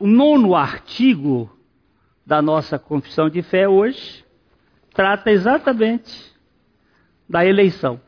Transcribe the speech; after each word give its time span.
o 0.00 0.06
nono 0.06 0.56
artigo 0.56 1.54
da 2.24 2.40
nossa 2.40 2.78
confissão 2.78 3.28
de 3.28 3.42
fé 3.42 3.68
hoje 3.68 4.24
trata 4.94 5.30
exatamente 5.30 6.32
da 7.28 7.44
eleição. 7.44 8.00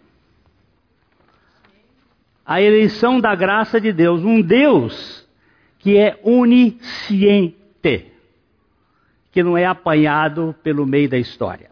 A 2.44 2.62
eleição 2.62 3.20
da 3.20 3.34
graça 3.34 3.78
de 3.78 3.92
Deus. 3.92 4.24
Um 4.24 4.40
Deus 4.40 5.28
que 5.78 5.98
é 5.98 6.18
onisciente, 6.22 7.54
que 9.30 9.42
não 9.42 9.58
é 9.58 9.66
apanhado 9.66 10.54
pelo 10.62 10.86
meio 10.86 11.10
da 11.10 11.18
história. 11.18 11.70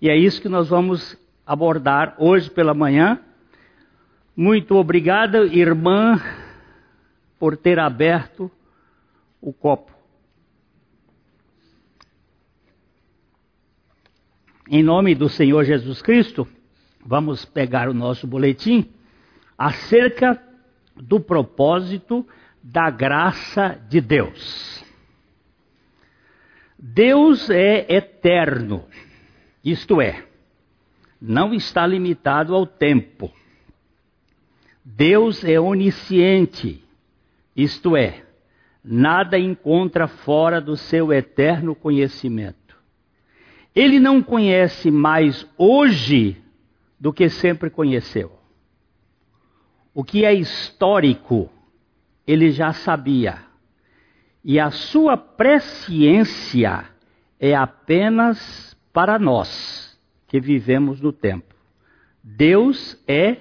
E 0.00 0.08
é 0.08 0.16
isso 0.16 0.40
que 0.40 0.48
nós 0.48 0.70
vamos 0.70 1.18
abordar 1.46 2.14
hoje 2.18 2.48
pela 2.50 2.72
manhã. 2.72 3.20
Muito 4.34 4.74
obrigada, 4.76 5.44
irmã, 5.44 6.18
por 7.38 7.56
ter 7.56 7.78
aberto 7.78 8.50
o 9.40 9.52
copo. 9.52 9.92
Em 14.68 14.82
nome 14.82 15.14
do 15.14 15.28
Senhor 15.28 15.64
Jesus 15.64 16.00
Cristo, 16.00 16.46
vamos 17.04 17.44
pegar 17.44 17.88
o 17.88 17.94
nosso 17.94 18.26
boletim 18.26 18.88
acerca 19.58 20.40
do 20.96 21.18
propósito 21.18 22.26
da 22.62 22.88
graça 22.90 23.80
de 23.88 24.00
Deus. 24.00 24.84
Deus 26.78 27.50
é 27.50 27.84
eterno, 27.94 28.86
isto 29.64 30.00
é, 30.00 30.24
não 31.20 31.52
está 31.52 31.86
limitado 31.86 32.54
ao 32.54 32.66
tempo. 32.66 33.30
Deus 34.82 35.44
é 35.44 35.60
onisciente, 35.60 36.82
isto 37.54 37.96
é, 37.96 38.24
nada 38.82 39.38
encontra 39.38 40.08
fora 40.08 40.60
do 40.60 40.76
seu 40.76 41.12
eterno 41.12 41.74
conhecimento. 41.74 42.76
Ele 43.74 44.00
não 44.00 44.22
conhece 44.22 44.90
mais 44.90 45.46
hoje 45.56 46.36
do 46.98 47.12
que 47.12 47.28
sempre 47.28 47.70
conheceu. 47.70 48.32
O 49.94 50.02
que 50.02 50.24
é 50.24 50.32
histórico, 50.32 51.50
ele 52.26 52.50
já 52.50 52.72
sabia. 52.72 53.38
E 54.44 54.58
a 54.58 54.70
sua 54.70 55.16
presciência 55.16 56.84
é 57.38 57.54
apenas 57.54 58.76
para 58.92 59.18
nós 59.18 59.98
que 60.26 60.40
vivemos 60.40 61.00
no 61.00 61.12
tempo. 61.12 61.54
Deus 62.22 63.02
é 63.06 63.36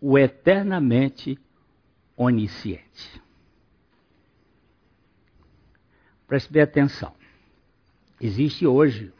o 0.00 0.18
eternamente 0.18 1.38
onisciente. 2.16 3.25
Preste 6.26 6.52
bem 6.52 6.62
atenção. 6.62 7.14
Existe 8.20 8.66
hoje 8.66 9.12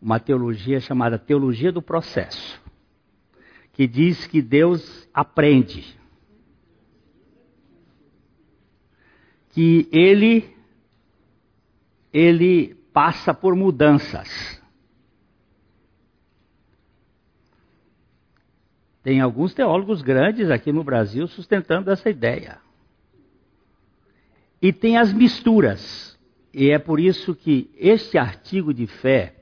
uma 0.00 0.20
teologia 0.20 0.80
chamada 0.80 1.18
teologia 1.18 1.72
do 1.72 1.80
processo, 1.80 2.60
que 3.72 3.86
diz 3.86 4.26
que 4.26 4.42
Deus 4.42 5.08
aprende, 5.14 5.98
que 9.50 9.88
ele 9.90 10.52
ele 12.12 12.74
passa 12.92 13.34
por 13.34 13.56
mudanças. 13.56 14.62
Tem 19.02 19.20
alguns 19.20 19.52
teólogos 19.52 20.00
grandes 20.00 20.48
aqui 20.50 20.72
no 20.72 20.84
Brasil 20.84 21.26
sustentando 21.26 21.90
essa 21.90 22.08
ideia. 22.08 22.58
E 24.62 24.72
tem 24.72 24.96
as 24.96 25.12
misturas. 25.12 26.13
E 26.54 26.70
é 26.70 26.78
por 26.78 26.98
isso 27.00 27.34
que 27.34 27.68
este 27.76 28.16
artigo 28.16 28.72
de 28.72 28.86
fé 28.86 29.34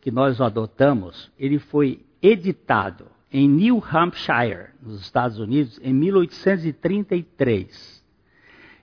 que 0.00 0.12
nós 0.12 0.40
adotamos, 0.40 1.32
ele 1.36 1.58
foi 1.58 2.06
editado 2.22 3.06
em 3.32 3.48
New 3.48 3.82
Hampshire, 3.92 4.68
nos 4.80 5.00
Estados 5.00 5.40
Unidos, 5.40 5.80
em 5.82 5.92
1833. 5.92 8.04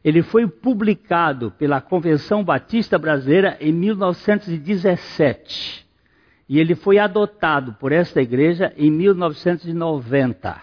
Ele 0.03 0.21
foi 0.21 0.45
publicado 0.47 1.51
pela 1.51 1.79
Convenção 1.79 2.43
Batista 2.43 2.99
Brasileira 2.99 3.55
em 3.61 3.71
1917. 3.71 5.87
E 6.49 6.59
ele 6.59 6.75
foi 6.75 6.99
adotado 6.99 7.75
por 7.75 7.93
esta 7.93 8.21
igreja 8.21 8.73
em 8.75 8.91
1990, 8.91 10.61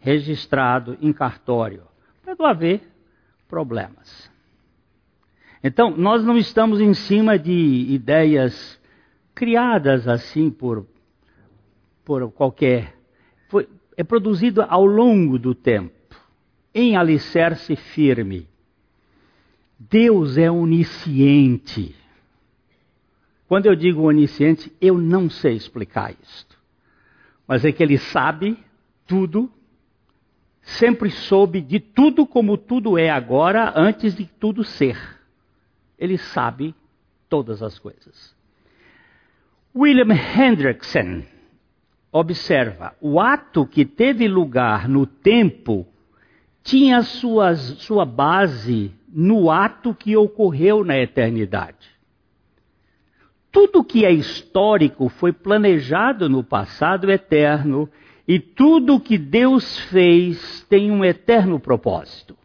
registrado 0.00 0.98
em 1.00 1.12
cartório, 1.12 1.84
para 2.24 2.34
não 2.36 2.46
haver 2.46 2.80
problemas. 3.46 4.31
Então, 5.62 5.90
nós 5.96 6.24
não 6.24 6.36
estamos 6.36 6.80
em 6.80 6.92
cima 6.92 7.38
de 7.38 7.52
ideias 7.52 8.80
criadas 9.34 10.08
assim 10.08 10.50
por, 10.50 10.86
por 12.04 12.30
qualquer. 12.32 12.96
Foi, 13.48 13.68
é 13.96 14.02
produzido 14.02 14.62
ao 14.62 14.84
longo 14.84 15.38
do 15.38 15.54
tempo, 15.54 16.16
em 16.74 16.96
alicerce 16.96 17.76
firme. 17.76 18.48
Deus 19.78 20.36
é 20.36 20.50
onisciente. 20.50 21.94
Quando 23.46 23.66
eu 23.66 23.76
digo 23.76 24.02
onisciente, 24.02 24.72
eu 24.80 24.98
não 24.98 25.30
sei 25.30 25.54
explicar 25.54 26.12
isto. 26.22 26.58
Mas 27.46 27.64
é 27.64 27.70
que 27.70 27.82
ele 27.82 27.98
sabe 27.98 28.58
tudo, 29.06 29.50
sempre 30.62 31.10
soube 31.10 31.60
de 31.60 31.78
tudo 31.78 32.26
como 32.26 32.56
tudo 32.56 32.96
é 32.98 33.10
agora, 33.10 33.72
antes 33.76 34.16
de 34.16 34.24
tudo 34.24 34.64
ser. 34.64 35.21
Ele 36.02 36.18
sabe 36.18 36.74
todas 37.28 37.62
as 37.62 37.78
coisas. 37.78 38.34
William 39.72 40.12
Hendrickson 40.12 41.22
observa: 42.10 42.92
o 43.00 43.20
ato 43.20 43.64
que 43.64 43.84
teve 43.84 44.26
lugar 44.26 44.88
no 44.88 45.06
tempo 45.06 45.86
tinha 46.60 47.02
suas, 47.02 47.60
sua 47.78 48.04
base 48.04 48.92
no 49.08 49.48
ato 49.48 49.94
que 49.94 50.16
ocorreu 50.16 50.84
na 50.84 50.98
eternidade. 50.98 51.88
Tudo 53.52 53.84
que 53.84 54.04
é 54.04 54.10
histórico 54.10 55.08
foi 55.08 55.32
planejado 55.32 56.28
no 56.28 56.42
passado 56.42 57.12
eterno 57.12 57.88
e 58.26 58.40
tudo 58.40 58.98
que 58.98 59.16
Deus 59.16 59.78
fez 59.82 60.66
tem 60.68 60.90
um 60.90 61.04
eterno 61.04 61.60
propósito. 61.60 62.36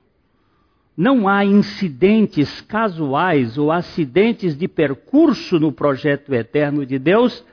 Não 0.98 1.28
há 1.28 1.46
incidentes 1.46 2.60
casuais 2.62 3.56
ou 3.56 3.72
acidentes 3.72 4.58
de 4.58 4.68
percurso 4.68 5.60
no 5.60 5.72
projeto 5.72 6.34
eterno 6.34 6.84
de 6.88 6.98
Deus, 6.98 7.46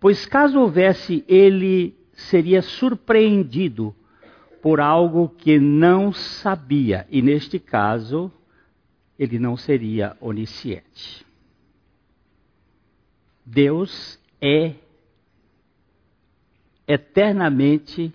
pois 0.00 0.26
caso 0.26 0.58
houvesse, 0.58 1.24
ele 1.28 1.96
seria 2.12 2.60
surpreendido 2.60 3.94
por 4.60 4.80
algo 4.80 5.28
que 5.28 5.60
não 5.60 6.12
sabia, 6.12 7.06
e 7.08 7.22
neste 7.22 7.60
caso, 7.60 8.32
ele 9.16 9.38
não 9.38 9.56
seria 9.56 10.16
onisciente. 10.20 11.24
Deus 13.46 14.18
é 14.40 14.74
eternamente 16.86 18.12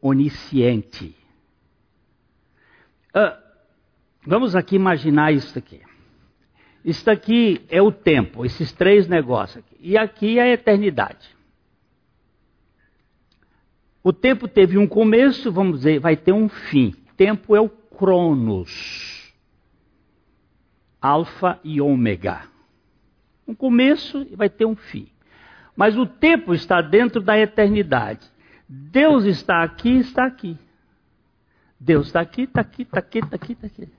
onisciente. 0.00 1.14
Uh, 3.14 3.47
Vamos 4.28 4.54
aqui 4.54 4.76
imaginar 4.76 5.32
isso 5.32 5.58
aqui. 5.58 5.80
Isso 6.84 7.10
aqui 7.10 7.64
é 7.70 7.80
o 7.80 7.90
tempo, 7.90 8.44
esses 8.44 8.70
três 8.72 9.08
negócios 9.08 9.64
aqui. 9.64 9.74
E 9.80 9.96
aqui 9.96 10.38
é 10.38 10.42
a 10.42 10.52
eternidade. 10.52 11.34
O 14.04 14.12
tempo 14.12 14.46
teve 14.46 14.76
um 14.76 14.86
começo, 14.86 15.50
vamos 15.50 15.78
dizer, 15.78 15.98
vai 15.98 16.14
ter 16.14 16.32
um 16.32 16.46
fim. 16.46 16.94
Tempo 17.16 17.56
é 17.56 17.60
o 17.62 17.70
Cronos. 17.70 19.32
Alfa 21.00 21.58
e 21.64 21.80
Ômega. 21.80 22.42
Um 23.46 23.54
começo 23.54 24.26
e 24.30 24.36
vai 24.36 24.50
ter 24.50 24.66
um 24.66 24.76
fim. 24.76 25.08
Mas 25.74 25.96
o 25.96 26.04
tempo 26.04 26.52
está 26.52 26.82
dentro 26.82 27.22
da 27.22 27.38
eternidade. 27.38 28.30
Deus 28.68 29.24
está 29.24 29.62
aqui, 29.62 30.00
está 30.00 30.26
aqui. 30.26 30.54
Deus 31.80 32.08
está 32.08 32.20
aqui, 32.20 32.42
está 32.42 32.60
aqui, 32.60 32.82
está 32.82 32.98
aqui, 32.98 33.18
está 33.20 33.36
aqui, 33.36 33.52
está 33.52 33.66
aqui. 33.66 33.97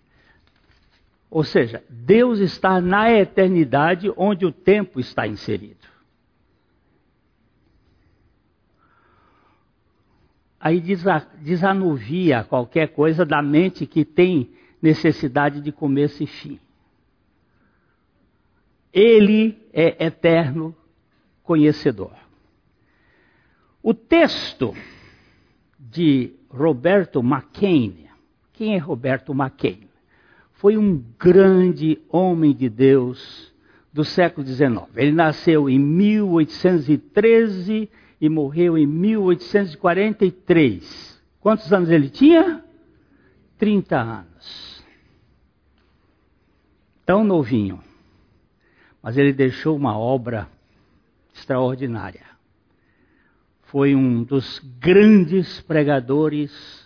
Ou 1.30 1.44
seja, 1.44 1.84
Deus 1.90 2.40
está 2.40 2.81
na 2.81 3.12
eternidade 3.12 4.12
onde 4.18 4.46
o 4.46 4.52
tempo 4.52 5.00
está 5.00 5.28
inserido. 5.28 5.88
Aí 10.60 10.81
desanuvia 11.42 12.44
qualquer 12.44 12.90
coisa 12.90 13.26
da 13.26 13.42
mente 13.42 13.86
que 13.86 14.04
tem 14.04 14.52
necessidade 14.81 15.62
de 15.62 15.72
começo 15.72 16.22
e 16.24 16.28
fim. 16.28 16.60
Ele 18.92 19.58
é 19.72 20.06
eterno 20.06 20.75
conhecedor. 21.44 22.14
O 23.82 23.94
texto 23.94 24.74
de 25.80 26.34
Roberto 26.50 27.22
McCain, 27.22 28.08
quem 28.52 28.75
é 28.75 28.78
Roberto 28.78 29.32
McCain? 29.32 29.88
Foi 30.60 30.78
um 30.78 31.04
grande 31.18 32.00
homem 32.10 32.54
de 32.54 32.70
Deus 32.70 33.52
do 33.94 34.04
século 34.04 34.46
XIX. 34.46 34.82
Ele 34.94 35.14
nasceu 35.14 35.70
em 35.70 35.80
1813 35.80 37.90
e 38.20 38.30
morreu 38.30 38.78
em 38.78 38.86
1843. 38.86 41.24
Quantos 41.40 41.72
anos 41.72 41.90
ele 41.90 42.10
tinha? 42.10 42.62
30 43.58 43.98
anos. 43.98 44.84
Tão 47.06 47.24
novinho. 47.24 47.82
Mas 49.02 49.18
ele 49.18 49.32
deixou 49.32 49.78
uma 49.78 49.98
obra 49.98 50.50
extraordinária. 51.34 52.26
Foi 53.62 53.96
um 53.96 54.26
dos 54.26 54.60
grandes 54.78 55.62
pregadores, 55.62 56.86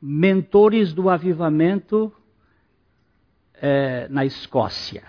mentores 0.00 0.92
do 0.92 1.10
avivamento 1.10 2.12
é, 3.60 4.08
na 4.08 4.24
Escócia. 4.24 5.02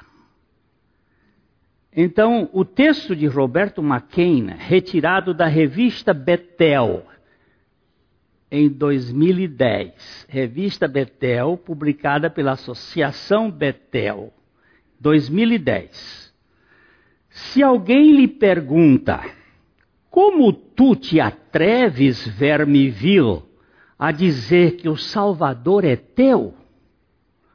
Então, 1.96 2.50
o 2.54 2.64
texto 2.64 3.16
de 3.16 3.26
Roberto 3.26 3.82
McCain, 3.82 4.48
retirado 4.58 5.34
da 5.34 5.48
revista 5.48 6.14
Betel, 6.14 7.06
em 8.52 8.70
2010, 8.70 10.28
revista 10.30 10.88
Betel, 10.88 11.58
publicada 11.58 12.30
pela 12.30 12.54
Associação 12.54 13.52
Betel, 13.52 14.34
2010. 15.00 16.34
Se 17.30 17.62
alguém 17.62 18.16
lhe 18.16 18.28
pergunta, 18.28 19.22
como 20.10 20.52
tu 20.52 20.96
te 20.96 21.20
atreves, 21.20 22.28
verme 22.28 22.90
vil, 22.90 23.44
a 23.98 24.12
dizer 24.12 24.78
que 24.78 24.90
o 24.90 24.96
Salvador 24.96 25.86
é 25.86 25.96
teu? 25.96 26.54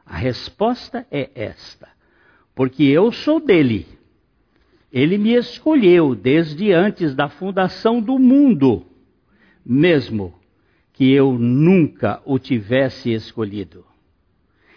A 0.07 0.17
resposta 0.17 1.07
é 1.11 1.31
esta: 1.35 1.89
porque 2.55 2.85
eu 2.85 3.11
sou 3.13 3.41
dele. 3.41 3.87
Ele 4.93 5.19
me 5.19 5.35
escolheu 5.35 6.15
desde 6.15 6.73
antes 6.73 7.15
da 7.15 7.29
fundação 7.29 8.01
do 8.01 8.19
mundo, 8.19 8.87
mesmo 9.67 10.33
que 10.93 11.13
eu 11.13 11.33
nunca 11.33 12.23
o 12.25 12.39
tivesse 12.39 13.13
escolhido. 13.13 13.85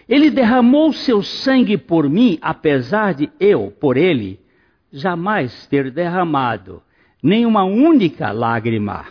Ele 0.09 0.31
derramou 0.31 0.91
seu 0.91 1.21
sangue 1.21 1.77
por 1.77 2.09
mim, 2.09 2.39
apesar 2.41 3.13
de 3.13 3.29
eu, 3.39 3.71
por 3.79 3.97
ele, 3.97 4.39
jamais 4.91 5.68
ter 5.68 5.91
derramado 5.91 6.81
nem 7.21 7.45
uma 7.45 7.63
única 7.63 8.31
lágrima. 8.31 9.06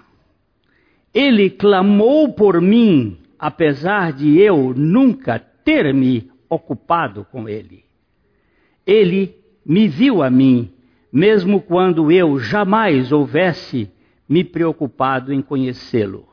Ele 1.13 1.51
clamou 1.51 2.33
por 2.33 2.61
mim, 2.61 3.19
apesar 3.39 4.13
de 4.13 4.39
eu 4.39 4.73
nunca 4.75 5.39
ter 5.67 5.93
me 5.93 6.31
ocupado 6.49 7.25
com 7.25 7.49
ele. 7.49 7.85
Ele 8.87 9.35
me 9.65 9.89
viu 9.89 10.23
a 10.23 10.31
mim, 10.31 10.73
mesmo 11.13 11.61
quando 11.61 12.13
eu 12.13 12.39
jamais 12.39 13.11
houvesse 13.11 13.91
me 14.29 14.45
preocupado 14.45 15.33
em 15.33 15.43
conhecê-lo. 15.43 16.29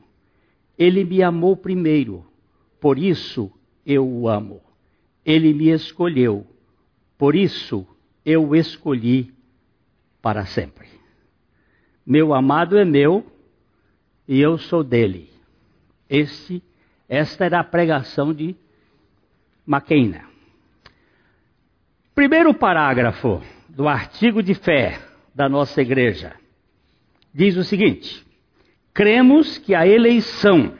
Ele 0.77 1.03
me 1.03 1.23
amou 1.23 1.57
primeiro, 1.57 2.23
por 2.79 2.99
isso 2.99 3.51
eu 3.83 4.07
o 4.07 4.29
amo. 4.29 4.61
Ele 5.25 5.51
me 5.51 5.69
escolheu, 5.69 6.45
por 7.17 7.33
isso 7.33 7.87
eu 8.23 8.49
o 8.49 8.55
escolhi 8.55 9.33
para 10.21 10.45
sempre. 10.45 10.87
Meu 12.05 12.35
amado 12.35 12.77
é 12.77 12.85
meu 12.85 13.25
e 14.27 14.39
eu 14.39 14.59
sou 14.59 14.83
dele. 14.83 15.31
Este, 16.07 16.61
esta 17.09 17.45
era 17.45 17.61
a 17.61 17.63
pregação 17.63 18.31
de 18.31 18.55
Maquena. 19.65 20.25
Primeiro 22.13 22.53
parágrafo 22.53 23.41
do 23.69 23.87
artigo 23.87 24.43
de 24.43 24.53
fé 24.53 24.99
da 25.33 25.49
nossa 25.49 25.81
igreja 25.81 26.33
diz 27.33 27.57
o 27.57 27.63
seguinte: 27.63 28.23
cremos 28.93 29.57
que 29.57 29.73
a 29.73 29.87
eleição 29.87 30.77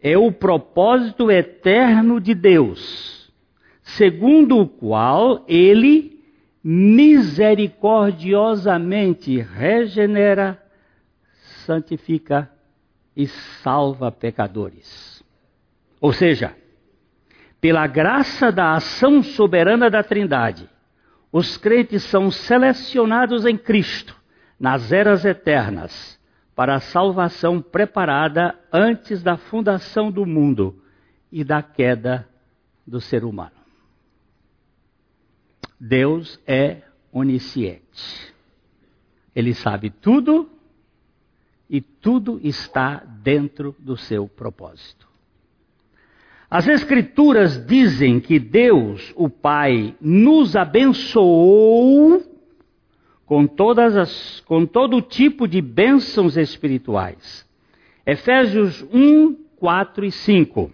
é 0.00 0.16
o 0.16 0.30
propósito 0.30 1.28
eterno 1.30 2.20
de 2.20 2.34
Deus, 2.34 3.32
segundo 3.82 4.58
o 4.58 4.68
qual 4.68 5.44
ele 5.48 6.22
misericordiosamente 6.62 9.40
regenera, 9.40 10.62
santifica 11.64 12.48
e 13.16 13.26
salva 13.26 14.12
pecadores. 14.12 15.24
Ou 16.00 16.12
seja, 16.12 16.54
pela 17.60 17.86
graça 17.86 18.52
da 18.52 18.74
ação 18.74 19.22
soberana 19.22 19.90
da 19.90 20.02
Trindade, 20.02 20.68
os 21.32 21.56
crentes 21.56 22.02
são 22.04 22.30
selecionados 22.30 23.44
em 23.44 23.56
Cristo, 23.56 24.16
nas 24.58 24.92
eras 24.92 25.24
eternas, 25.24 26.18
para 26.54 26.76
a 26.76 26.80
salvação 26.80 27.60
preparada 27.60 28.58
antes 28.72 29.22
da 29.22 29.36
fundação 29.36 30.10
do 30.10 30.26
mundo 30.26 30.82
e 31.30 31.44
da 31.44 31.62
queda 31.62 32.28
do 32.86 33.00
ser 33.00 33.24
humano. 33.24 33.52
Deus 35.78 36.40
é 36.46 36.82
onisciente. 37.12 38.34
Ele 39.34 39.54
sabe 39.54 39.90
tudo 39.90 40.50
e 41.70 41.80
tudo 41.80 42.40
está 42.42 42.96
dentro 42.96 43.76
do 43.78 43.96
seu 43.96 44.26
propósito. 44.26 45.07
As 46.50 46.66
Escrituras 46.66 47.64
dizem 47.66 48.20
que 48.20 48.38
Deus, 48.38 49.12
o 49.14 49.28
Pai, 49.28 49.94
nos 50.00 50.56
abençoou 50.56 52.22
com, 53.26 53.46
todas 53.46 53.94
as, 53.94 54.40
com 54.46 54.64
todo 54.64 55.02
tipo 55.02 55.46
de 55.46 55.60
bênçãos 55.60 56.38
espirituais. 56.38 57.46
Efésios 58.06 58.82
1, 58.90 59.36
4 59.56 60.06
e 60.06 60.10
5. 60.10 60.72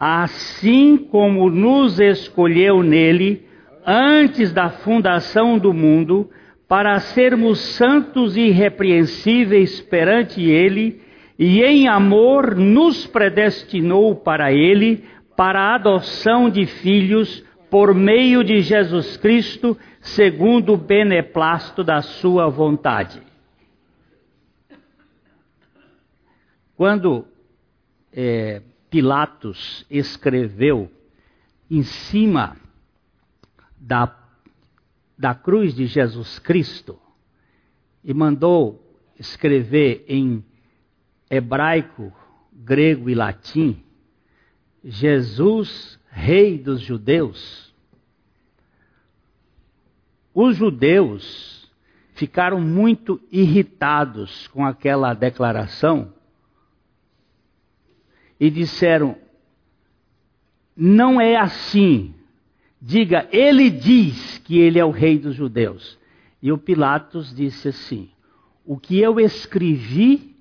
Assim 0.00 0.96
como 0.96 1.48
nos 1.48 2.00
escolheu 2.00 2.82
nele 2.82 3.46
antes 3.86 4.52
da 4.52 4.68
fundação 4.68 5.56
do 5.58 5.72
mundo, 5.72 6.28
para 6.66 6.98
sermos 6.98 7.60
santos 7.60 8.36
e 8.36 8.48
irrepreensíveis 8.48 9.80
perante 9.80 10.42
ele, 10.42 11.00
e 11.38 11.62
em 11.62 11.88
amor 11.88 12.54
nos 12.54 13.06
predestinou 13.06 14.14
para 14.14 14.52
Ele, 14.52 15.04
para 15.36 15.60
a 15.60 15.74
adoção 15.74 16.48
de 16.48 16.66
filhos, 16.66 17.44
por 17.70 17.92
meio 17.92 18.44
de 18.44 18.60
Jesus 18.60 19.16
Cristo, 19.16 19.76
segundo 20.00 20.74
o 20.74 20.76
beneplácito 20.76 21.82
da 21.82 22.02
Sua 22.02 22.48
vontade. 22.48 23.20
Quando 26.76 27.26
é, 28.12 28.62
Pilatos 28.90 29.84
escreveu 29.90 30.90
em 31.68 31.82
cima 31.82 32.56
da, 33.76 34.16
da 35.18 35.34
cruz 35.34 35.74
de 35.74 35.86
Jesus 35.86 36.38
Cristo 36.38 36.96
e 38.04 38.14
mandou 38.14 38.80
escrever 39.18 40.04
em 40.06 40.44
hebraico, 41.30 42.12
grego 42.52 43.10
e 43.10 43.14
latim, 43.14 43.82
Jesus, 44.84 45.98
Rei 46.10 46.58
dos 46.58 46.80
Judeus, 46.80 47.74
os 50.34 50.56
judeus 50.56 51.70
ficaram 52.14 52.60
muito 52.60 53.20
irritados 53.30 54.48
com 54.48 54.64
aquela 54.64 55.14
declaração 55.14 56.12
e 58.38 58.50
disseram: 58.50 59.16
não 60.76 61.20
é 61.20 61.36
assim. 61.36 62.14
Diga, 62.80 63.28
ele 63.32 63.70
diz 63.70 64.38
que 64.38 64.58
ele 64.58 64.78
é 64.78 64.84
o 64.84 64.90
rei 64.90 65.18
dos 65.18 65.34
judeus. 65.34 65.98
E 66.42 66.52
o 66.52 66.58
Pilatos 66.58 67.34
disse 67.34 67.68
assim: 67.68 68.10
o 68.64 68.78
que 68.78 68.98
eu 68.98 69.18
escrevi 69.20 70.33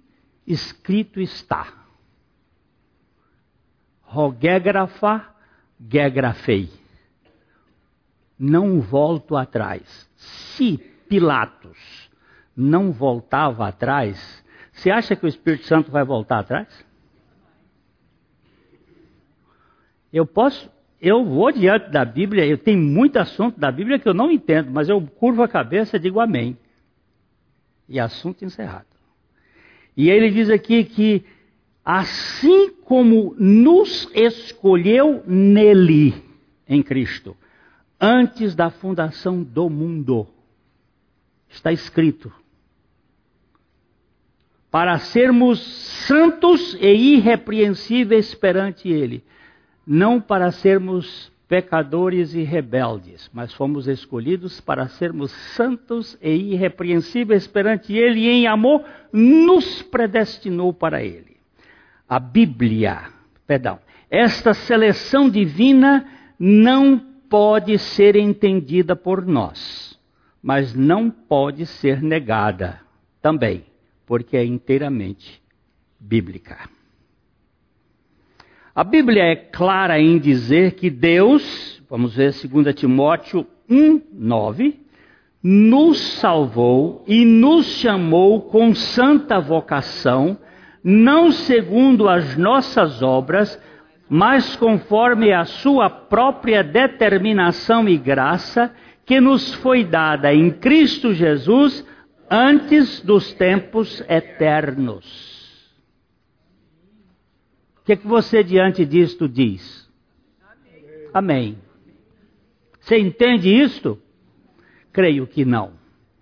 escrito 0.46 1.20
está. 1.20 1.74
Rogégrafa, 4.02 5.28
gegrafei. 5.80 6.70
Não 8.38 8.82
volto 8.82 9.36
atrás. 9.36 10.10
Se 10.16 10.78
Pilatos 11.08 12.10
não 12.56 12.92
voltava 12.92 13.68
atrás, 13.68 14.44
você 14.72 14.90
acha 14.90 15.16
que 15.16 15.26
o 15.26 15.30
Espírito 15.30 15.66
Santo 15.66 15.92
vai 15.92 16.04
voltar 16.04 16.40
atrás? 16.40 16.86
Eu 20.12 20.28
posso, 20.28 20.70
eu 21.02 21.26
vou 21.26 21.52
diante 21.52 21.90
da 21.90 22.06
Bíblia, 22.06 22.46
eu 22.46 22.58
tenho 22.58 22.80
muito 22.80 23.18
assunto 23.18 23.60
da 23.60 23.72
Bíblia 23.72 23.98
que 23.98 24.08
eu 24.08 24.14
não 24.14 24.32
entendo, 24.32 24.70
mas 24.72 24.90
eu 24.90 25.02
curvo 25.02 25.42
a 25.42 25.48
cabeça 25.48 25.98
e 25.98 26.00
digo 26.00 26.20
amém. 26.20 26.58
E 27.90 28.00
assunto 28.00 28.46
encerrado. 28.46 28.93
E 29.96 30.10
ele 30.10 30.30
diz 30.32 30.50
aqui 30.50 30.84
que 30.84 31.24
assim 31.84 32.70
como 32.86 33.36
nos 33.38 34.10
escolheu 34.14 35.24
nele, 35.28 36.14
em 36.68 36.82
Cristo, 36.82 37.36
antes 38.00 38.56
da 38.56 38.70
fundação 38.70 39.44
do 39.44 39.70
mundo. 39.70 40.28
Está 41.50 41.72
escrito. 41.72 42.32
Para 44.72 44.98
sermos 44.98 45.60
santos 46.08 46.76
e 46.82 47.16
irrepreensíveis 47.16 48.34
perante 48.34 48.90
Ele, 48.90 49.24
não 49.86 50.20
para 50.20 50.52
sermos 50.52 51.32
pecadores 51.48 52.34
e 52.34 52.44
rebeldes, 52.44 53.30
mas 53.34 53.54
fomos 53.54 53.88
escolhidos 53.88 54.60
para 54.62 54.88
sermos 54.88 55.32
santos 55.56 56.18
e 56.22 56.54
irrepreensíveis 56.54 57.46
perante 57.48 57.94
Ele 57.94 58.22
e 58.22 58.30
em 58.30 58.48
amor 58.48 58.84
nos 59.12 59.82
predestinou 59.84 60.74
para 60.74 61.04
Ele. 61.04 61.38
A 62.08 62.20
Bíblia, 62.20 63.04
perdão, 63.46 63.80
esta 64.10 64.54
seleção 64.54 65.30
divina 65.30 66.08
não 66.40 67.00
pode 67.30 67.78
ser 67.80 68.16
entendida 68.16 68.96
por 68.96 69.26
nós, 69.26 70.00
mas 70.42 70.74
não 70.74 71.10
pode 71.10 71.66
ser 71.66 72.02
negada 72.02 72.80
também, 73.22 73.66
porque 74.06 74.38
é 74.38 74.46
inteiramente 74.46 75.42
bíblica. 76.00 76.70
A 78.76 78.84
Bíblia 78.84 79.26
é 79.26 79.36
clara 79.36 80.00
em 80.00 80.18
dizer 80.18 80.72
que 80.72 80.90
Deus, 80.90 81.80
vamos 81.88 82.16
ver 82.16 82.34
2 82.34 82.74
Timóteo 82.74 83.46
1, 83.70 84.02
9, 84.12 84.80
nos 85.44 86.00
salvou 86.00 87.04
e 87.08 87.24
nos 87.24 87.68
chamou 87.68 88.42
com 88.42 88.74
santa 88.74 89.40
vocação, 89.40 90.36
não 90.84 91.32
segundo 91.32 92.10
as 92.10 92.36
nossas 92.36 93.04
obras, 93.04 93.62
mas 94.10 94.56
conforme 94.56 95.32
a 95.32 95.46
sua 95.46 95.88
própria 95.88 96.64
determinação 96.64 97.88
e 97.88 97.96
graça, 97.96 98.74
que 99.06 99.22
nos 99.22 99.54
foi 99.54 99.84
dada 99.84 100.34
em 100.34 100.50
Cristo 100.50 101.14
Jesus 101.14 101.86
antes 102.28 103.02
dos 103.02 103.34
tempos 103.34 104.04
eternos. 104.10 105.33
O 107.84 107.86
que, 107.86 107.98
que 107.98 108.08
você 108.08 108.42
diante 108.42 108.86
disto 108.86 109.28
diz? 109.28 109.92
Amém. 110.42 111.10
Amém. 111.14 111.58
Você 112.80 112.98
entende 112.98 113.50
isto? 113.50 114.02
Creio 114.94 115.28
que 115.28 115.44
não. 115.44 115.74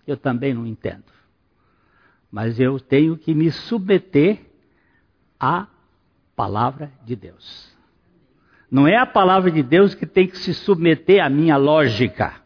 Eu 0.08 0.18
também 0.18 0.56
não 0.56 0.66
entendo. 0.66 1.04
Mas 2.32 2.60
eu 2.60 2.80
tenho 2.80 3.16
que 3.16 3.36
me 3.36 3.52
submeter 3.52 4.40
à 5.40 5.68
palavra 6.36 6.92
de 7.06 7.16
Deus. 7.16 7.72
Não 8.70 8.88
é 8.88 8.98
a 8.98 9.06
palavra 9.06 9.52
de 9.52 9.62
Deus 9.62 9.94
que 9.94 10.08
tem 10.08 10.28
que 10.28 10.40
se 10.40 10.56
submeter 10.56 11.24
à 11.24 11.30
minha 11.30 11.58
lógica. 11.58 12.42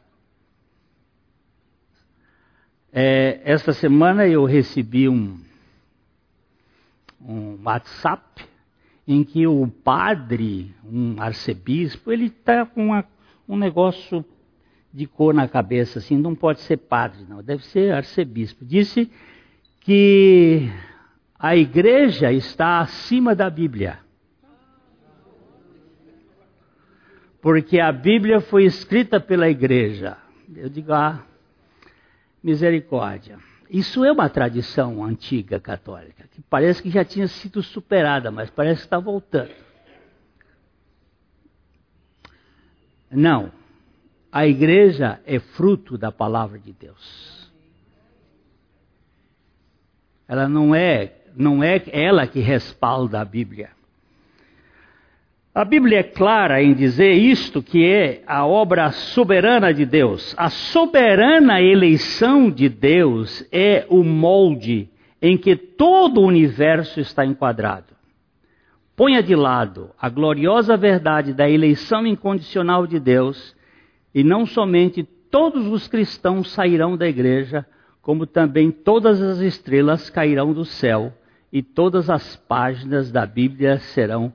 É, 2.92 3.40
esta 3.46 3.72
semana 3.72 4.28
eu 4.28 4.44
recebi 4.44 5.08
um, 5.08 5.40
um 7.22 7.64
WhatsApp 7.64 8.55
em 9.08 9.24
que 9.24 9.46
o 9.46 9.68
padre, 9.68 10.74
um 10.84 11.22
arcebispo, 11.22 12.12
ele 12.12 12.26
está 12.26 12.66
com 12.66 12.88
uma, 12.88 13.06
um 13.48 13.56
negócio 13.58 14.26
de 14.92 15.06
cor 15.06 15.34
na 15.34 15.48
cabeça, 15.48 16.00
assim, 16.00 16.18
não 16.18 16.34
pode 16.34 16.62
ser 16.62 16.78
padre, 16.78 17.26
não, 17.28 17.44
deve 17.44 17.66
ser 17.66 17.94
arcebispo. 17.94 18.66
Disse 18.66 19.12
que 19.82 20.70
a 21.38 21.56
igreja 21.56 22.32
está 22.32 22.80
acima 22.80 23.36
da 23.36 23.50
Bíblia. 23.50 24.00
Porque 27.42 27.80
a 27.80 27.92
Bíblia 27.92 28.42
foi 28.42 28.66
escrita 28.66 29.20
pela 29.20 29.48
igreja. 29.48 30.18
Eu 30.56 30.70
digo, 30.70 30.92
ah, 30.94 31.24
misericórdia. 32.42 33.38
Isso 33.70 34.04
é 34.04 34.12
uma 34.12 34.30
tradição 34.30 35.04
antiga 35.04 35.60
católica, 35.60 36.28
que 36.32 36.42
parece 36.44 36.82
que 36.82 36.90
já 36.90 37.04
tinha 37.04 37.28
sido 37.28 37.64
superada, 37.64 38.30
mas 38.32 38.50
parece 38.50 38.82
que 38.82 38.88
está 38.88 39.00
voltando. 39.00 39.52
Não. 43.10 43.52
A 44.32 44.46
igreja 44.46 45.22
é 45.26 45.40
fruto 45.40 45.98
da 45.98 46.12
palavra 46.12 46.60
de 46.60 46.74
Deus. 46.74 47.52
Ela 50.28 50.50
não 50.50 50.76
é, 50.76 51.14
não 51.36 51.64
é 51.64 51.82
ela 51.88 52.28
que 52.28 52.40
respalda 52.40 53.22
a 53.22 53.26
Bíblia. 53.26 53.70
A 55.56 55.64
Bíblia 55.64 56.00
é 56.00 56.04
clara 56.04 56.62
em 56.62 56.74
dizer 56.74 57.14
isto, 57.14 57.64
que 57.64 57.86
é 57.86 58.22
a 58.28 58.46
obra 58.46 58.92
soberana 58.92 59.74
de 59.74 59.86
Deus. 59.86 60.36
A 60.38 60.50
soberana 60.50 61.62
eleição 61.62 62.52
de 62.52 62.68
Deus 62.68 63.42
é 63.54 63.86
o 63.90 64.04
molde 64.04 64.90
em 65.22 65.38
que 65.38 65.56
todo 65.56 66.20
o 66.20 66.26
universo 66.26 67.00
está 67.00 67.26
enquadrado. 67.26 67.94
Ponha 68.98 69.24
de 69.24 69.34
lado 69.34 69.92
a 69.98 70.10
gloriosa 70.10 70.76
verdade 70.76 71.32
da 71.32 71.50
eleição 71.50 72.06
incondicional 72.06 72.86
de 72.86 73.00
Deus, 73.00 73.56
e 74.14 74.26
não 74.26 74.46
somente 74.46 75.04
todos 75.32 75.68
os 75.68 75.88
cristãos 75.88 76.52
sairão 76.52 76.98
da 76.98 77.08
igreja, 77.08 77.66
como 78.02 78.28
também 78.28 78.72
todas 78.72 79.22
as 79.22 79.40
estrelas 79.40 80.10
cairão 80.10 80.52
do 80.52 80.66
céu, 80.66 81.14
e 81.50 81.64
todas 81.64 82.10
as 82.10 82.36
páginas 82.36 83.10
da 83.10 83.26
Bíblia 83.26 83.78
serão 83.80 84.34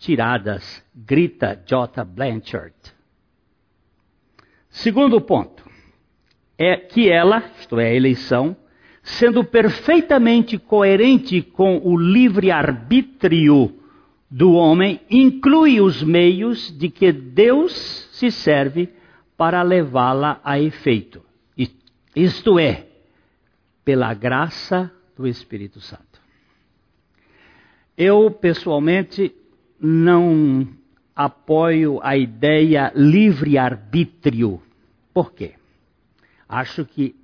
tiradas, 0.00 0.82
grita 0.94 1.62
J. 1.66 2.04
Blanchard. 2.04 2.74
Segundo 4.70 5.20
ponto, 5.20 5.62
é 6.58 6.76
que 6.76 7.10
ela, 7.10 7.44
isto 7.58 7.78
é, 7.78 7.88
a 7.88 7.94
eleição, 7.94 8.56
sendo 9.02 9.44
perfeitamente 9.44 10.58
coerente 10.58 11.42
com 11.42 11.78
o 11.84 11.96
livre-arbítrio 11.98 13.74
do 14.30 14.52
homem, 14.52 15.00
inclui 15.10 15.80
os 15.80 16.02
meios 16.02 16.70
de 16.76 16.88
que 16.88 17.12
Deus 17.12 17.72
se 18.12 18.30
serve 18.30 18.88
para 19.36 19.62
levá-la 19.62 20.40
a 20.42 20.58
efeito. 20.58 21.22
Isto 22.14 22.58
é, 22.58 22.86
pela 23.84 24.14
graça 24.14 24.90
do 25.16 25.26
Espírito 25.26 25.80
Santo. 25.80 26.20
Eu, 27.96 28.30
pessoalmente, 28.30 29.34
não 29.80 30.68
apoio 31.16 31.98
a 32.02 32.16
ideia 32.16 32.92
livre-arbítrio. 32.94 34.60
Por 35.12 35.32
quê? 35.32 35.54
Acho 36.48 36.84
que 36.84 37.16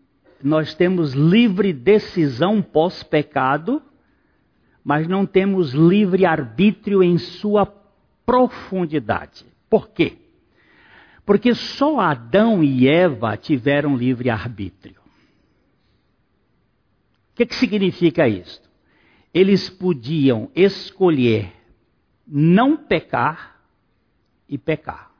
nós 0.42 0.75
temos 0.75 1.12
livre 1.12 1.72
decisão 1.72 2.62
pós-pecado, 2.62 3.82
mas 4.84 5.06
não 5.08 5.26
temos 5.26 5.72
livre-arbítrio 5.72 7.02
em 7.02 7.18
sua 7.18 7.66
profundidade. 8.25 9.44
Por 9.68 9.88
quê? 9.90 10.16
Porque 11.25 11.54
só 11.54 11.98
Adão 11.98 12.62
e 12.62 12.88
Eva 12.88 13.36
tiveram 13.36 13.96
livre-arbítrio. 13.96 15.00
O 17.32 17.36
que, 17.36 17.46
que 17.46 17.54
significa 17.54 18.28
isso? 18.28 18.62
Eles 19.34 19.68
podiam 19.68 20.50
escolher 20.54 21.55
não 22.26 22.76
pecar 22.76 23.61
e 24.49 24.59
pecar. 24.59 25.11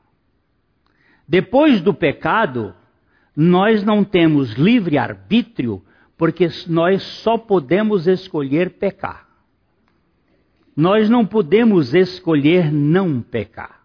Depois 1.27 1.81
do 1.81 1.93
pecado, 1.93 2.73
nós 3.35 3.83
não 3.83 4.03
temos 4.03 4.53
livre 4.53 4.97
arbítrio, 4.97 5.83
porque 6.17 6.47
nós 6.67 7.03
só 7.03 7.37
podemos 7.37 8.07
escolher 8.07 8.71
pecar. 8.71 9.27
Nós 10.75 11.09
não 11.09 11.25
podemos 11.25 11.93
escolher 11.93 12.71
não 12.71 13.21
pecar. 13.21 13.83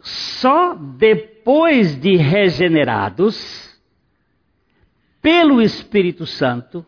Só 0.00 0.74
depois 0.74 1.98
de 2.00 2.16
regenerados 2.16 3.72
pelo 5.20 5.62
Espírito 5.62 6.26
Santo, 6.26 6.84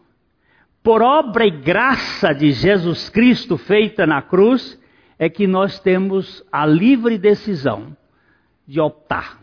por 0.85 1.01
obra 1.01 1.47
e 1.47 1.51
graça 1.51 2.35
de 2.35 2.53
Jesus 2.53 3.09
Cristo 3.09 3.57
feita 3.57 4.07
na 4.07 4.21
cruz, 4.21 4.79
é 5.19 5.31
que 5.31 5.47
nós 5.47 5.81
temos 5.81 6.45
a 6.53 6.67
livre 6.67 7.17
decisão 7.17 7.97
de 8.69 8.79
optar. 8.79 9.41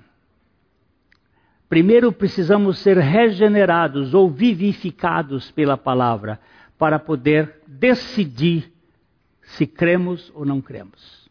Primeiro 1.68 2.12
precisamos 2.12 2.78
ser 2.78 3.00
regenerados 3.00 4.14
ou 4.14 4.30
vivificados 4.30 5.50
pela 5.50 5.76
palavra 5.76 6.40
para 6.78 7.00
poder 7.00 7.62
decidir 7.66 8.72
se 9.42 9.66
cremos 9.66 10.32
ou 10.36 10.46
não 10.46 10.62
cremos. 10.62 11.28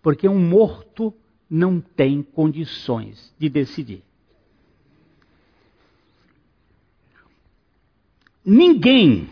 Porque 0.00 0.26
um 0.26 0.38
morto 0.38 1.12
não 1.50 1.82
tem 1.82 2.22
condições 2.22 3.34
de 3.38 3.50
decidir. 3.50 4.02
Ninguém 8.44 9.30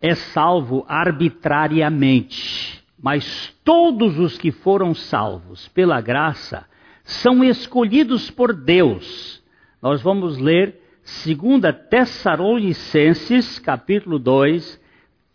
é 0.00 0.14
salvo 0.14 0.86
arbitrariamente, 0.88 2.82
mas 3.00 3.54
todos 3.62 4.18
os 4.18 4.38
que 4.38 4.50
foram 4.50 4.94
salvos 4.94 5.68
pela 5.68 6.00
graça 6.00 6.64
são 7.04 7.44
escolhidos 7.44 8.30
por 8.30 8.54
Deus. 8.54 9.42
Nós 9.82 10.00
vamos 10.00 10.38
ler 10.38 10.80
2 11.02 11.60
Tessalonicenses, 11.90 13.58
capítulo 13.58 14.18
2, 14.18 14.80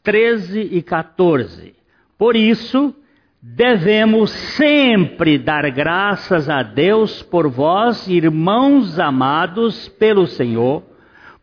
13 0.02 0.62
e 0.72 0.82
14. 0.82 1.76
Por 2.18 2.36
isso, 2.36 2.96
devemos 3.42 4.32
sempre 4.32 5.38
dar 5.38 5.70
graças 5.70 6.50
a 6.50 6.64
Deus 6.64 7.22
por 7.22 7.48
vós, 7.48 8.08
irmãos 8.08 8.98
amados 8.98 9.88
pelo 9.90 10.26
Senhor, 10.26 10.82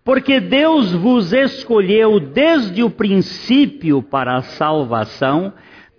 porque 0.04 0.38
Deus 0.38 0.92
vos 0.92 1.32
escolheu 1.32 2.20
desde 2.20 2.82
o 2.82 2.90
princípio 2.90 4.02
para 4.02 4.36
a 4.36 4.42
salvação, 4.42 5.54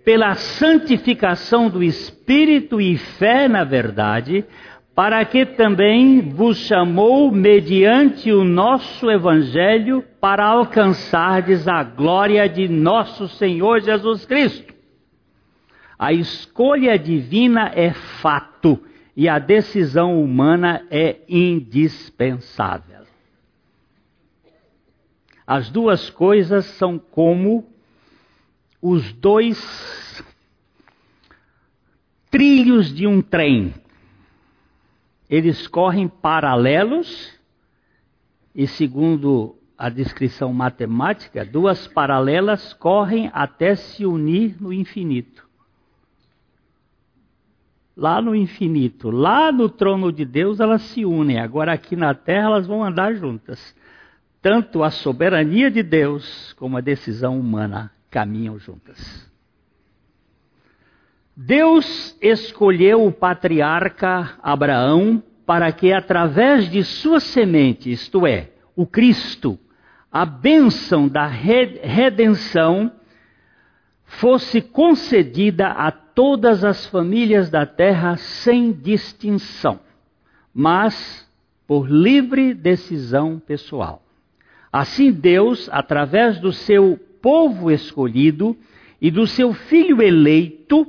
pela 0.06 0.36
santificação 0.36 1.68
do 1.68 1.82
Espírito 1.82 2.80
e 2.80 2.96
fé 2.98 3.48
na 3.48 3.64
verdade, 3.64 4.46
para 4.94 5.26
que 5.26 5.44
também 5.46 6.22
vos 6.22 6.58
chamou 6.58 7.32
mediante 7.32 8.32
o 8.32 8.44
nosso 8.44 9.10
Evangelho 9.10 10.06
para 10.22 10.46
alcançardes 10.46 11.68
a 11.68 11.84
glória 11.84 12.48
de 12.48 12.68
nosso 12.68 13.28
Senhor 13.28 13.82
Jesus 13.82 14.24
Cristo. 14.26 14.74
A 15.98 16.14
escolha 16.14 17.00
divina 17.00 17.72
é 17.74 17.92
fato 17.92 18.80
e 19.18 19.28
a 19.28 19.40
decisão 19.40 20.22
humana 20.22 20.86
é 20.92 21.18
indispensável. 21.28 22.95
As 25.48 25.70
duas 25.70 26.10
coisas 26.10 26.66
são 26.66 26.98
como 26.98 27.68
os 28.82 29.14
dois 29.14 30.24
trilhos 32.32 32.94
de 32.94 33.06
um 33.06 33.22
trem. 33.22 33.74
Eles 35.30 35.68
correm 35.68 36.08
paralelos 36.08 37.34
e, 38.54 38.68
segundo 38.68 39.56
a 39.78 39.90
descrição 39.90 40.54
matemática, 40.54 41.46
duas 41.46 41.88
paralelas 41.88 42.74
correm 42.74 43.30
até 43.34 43.76
se 43.76 44.06
unir 44.06 44.56
no 44.60 44.74
infinito. 44.74 45.46
Lá 47.96 48.22
no 48.22 48.36
infinito, 48.36 49.10
lá 49.10 49.52
no 49.52 49.70
trono 49.70 50.12
de 50.12 50.26
Deus, 50.26 50.60
elas 50.60 50.82
se 50.82 51.06
unem. 51.06 51.40
Agora 51.40 51.74
aqui 51.74 51.96
na 51.96 52.14
terra 52.14 52.48
elas 52.48 52.68
vão 52.68 52.84
andar 52.84 53.14
juntas. 53.16 53.76
Tanto 54.46 54.84
a 54.84 54.92
soberania 54.92 55.72
de 55.72 55.82
Deus 55.82 56.54
como 56.54 56.78
a 56.78 56.80
decisão 56.80 57.40
humana 57.40 57.92
caminham 58.12 58.60
juntas. 58.60 59.28
Deus 61.36 62.16
escolheu 62.22 63.08
o 63.08 63.12
patriarca 63.12 64.38
Abraão 64.44 65.24
para 65.48 65.72
que, 65.72 65.92
através 65.92 66.70
de 66.70 66.84
sua 66.84 67.20
semente, 67.20 67.92
isto 67.92 68.28
é, 68.28 68.52
o 68.76 68.86
Cristo, 68.86 69.58
a 70.12 70.28
bênção 70.28 71.08
da 71.08 71.26
redenção 71.26 72.92
fosse 74.04 74.62
concedida 74.62 75.70
a 75.70 75.90
todas 75.90 76.64
as 76.64 76.86
famílias 76.86 77.50
da 77.50 77.66
terra 77.66 78.16
sem 78.16 78.72
distinção, 78.72 79.80
mas 80.54 81.28
por 81.66 81.90
livre 81.90 82.54
decisão 82.54 83.40
pessoal. 83.40 84.05
Assim, 84.76 85.10
Deus, 85.10 85.70
através 85.72 86.38
do 86.38 86.52
seu 86.52 87.00
povo 87.22 87.72
escolhido 87.72 88.58
e 89.02 89.10
do 89.10 89.26
seu 89.26 89.54
filho 89.54 90.02
eleito, 90.02 90.86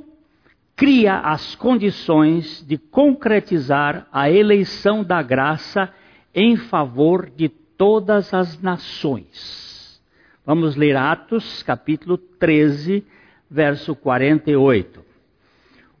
cria 0.75 1.19
as 1.19 1.55
condições 1.55 2.65
de 2.67 2.77
concretizar 2.77 4.05
a 4.11 4.29
eleição 4.29 5.05
da 5.05 5.21
graça 5.21 5.89
em 6.35 6.57
favor 6.57 7.31
de 7.33 7.47
todas 7.47 8.33
as 8.33 8.61
nações. 8.61 10.01
Vamos 10.45 10.75
ler 10.75 10.97
Atos, 10.97 11.63
capítulo 11.63 12.17
13, 12.17 13.05
verso 13.49 13.95
48. 13.95 15.01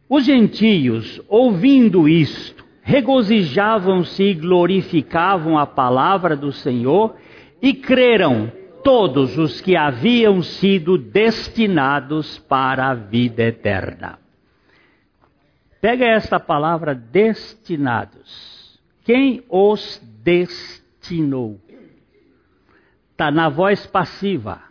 Os 0.09 0.25
gentios, 0.25 1.21
ouvindo 1.29 2.09
isto, 2.09 2.65
regozijavam-se 2.81 4.23
e 4.23 4.33
glorificavam 4.33 5.57
a 5.57 5.65
palavra 5.65 6.35
do 6.35 6.51
Senhor 6.51 7.15
e 7.61 7.73
creram 7.73 8.51
todos 8.83 9.37
os 9.37 9.59
que 9.59 9.75
haviam 9.75 10.41
sido 10.41 10.97
destinados 10.97 12.37
para 12.39 12.89
a 12.89 12.93
vida 12.93 13.43
eterna. 13.43 14.19
Pega 15.81 16.05
esta 16.05 16.39
palavra 16.39 16.95
destinados. 16.95 18.79
Quem 19.03 19.43
os 19.49 20.01
destinou? 20.23 21.59
Está 23.11 23.31
na 23.31 23.49
voz 23.49 23.85
passiva. 23.87 24.61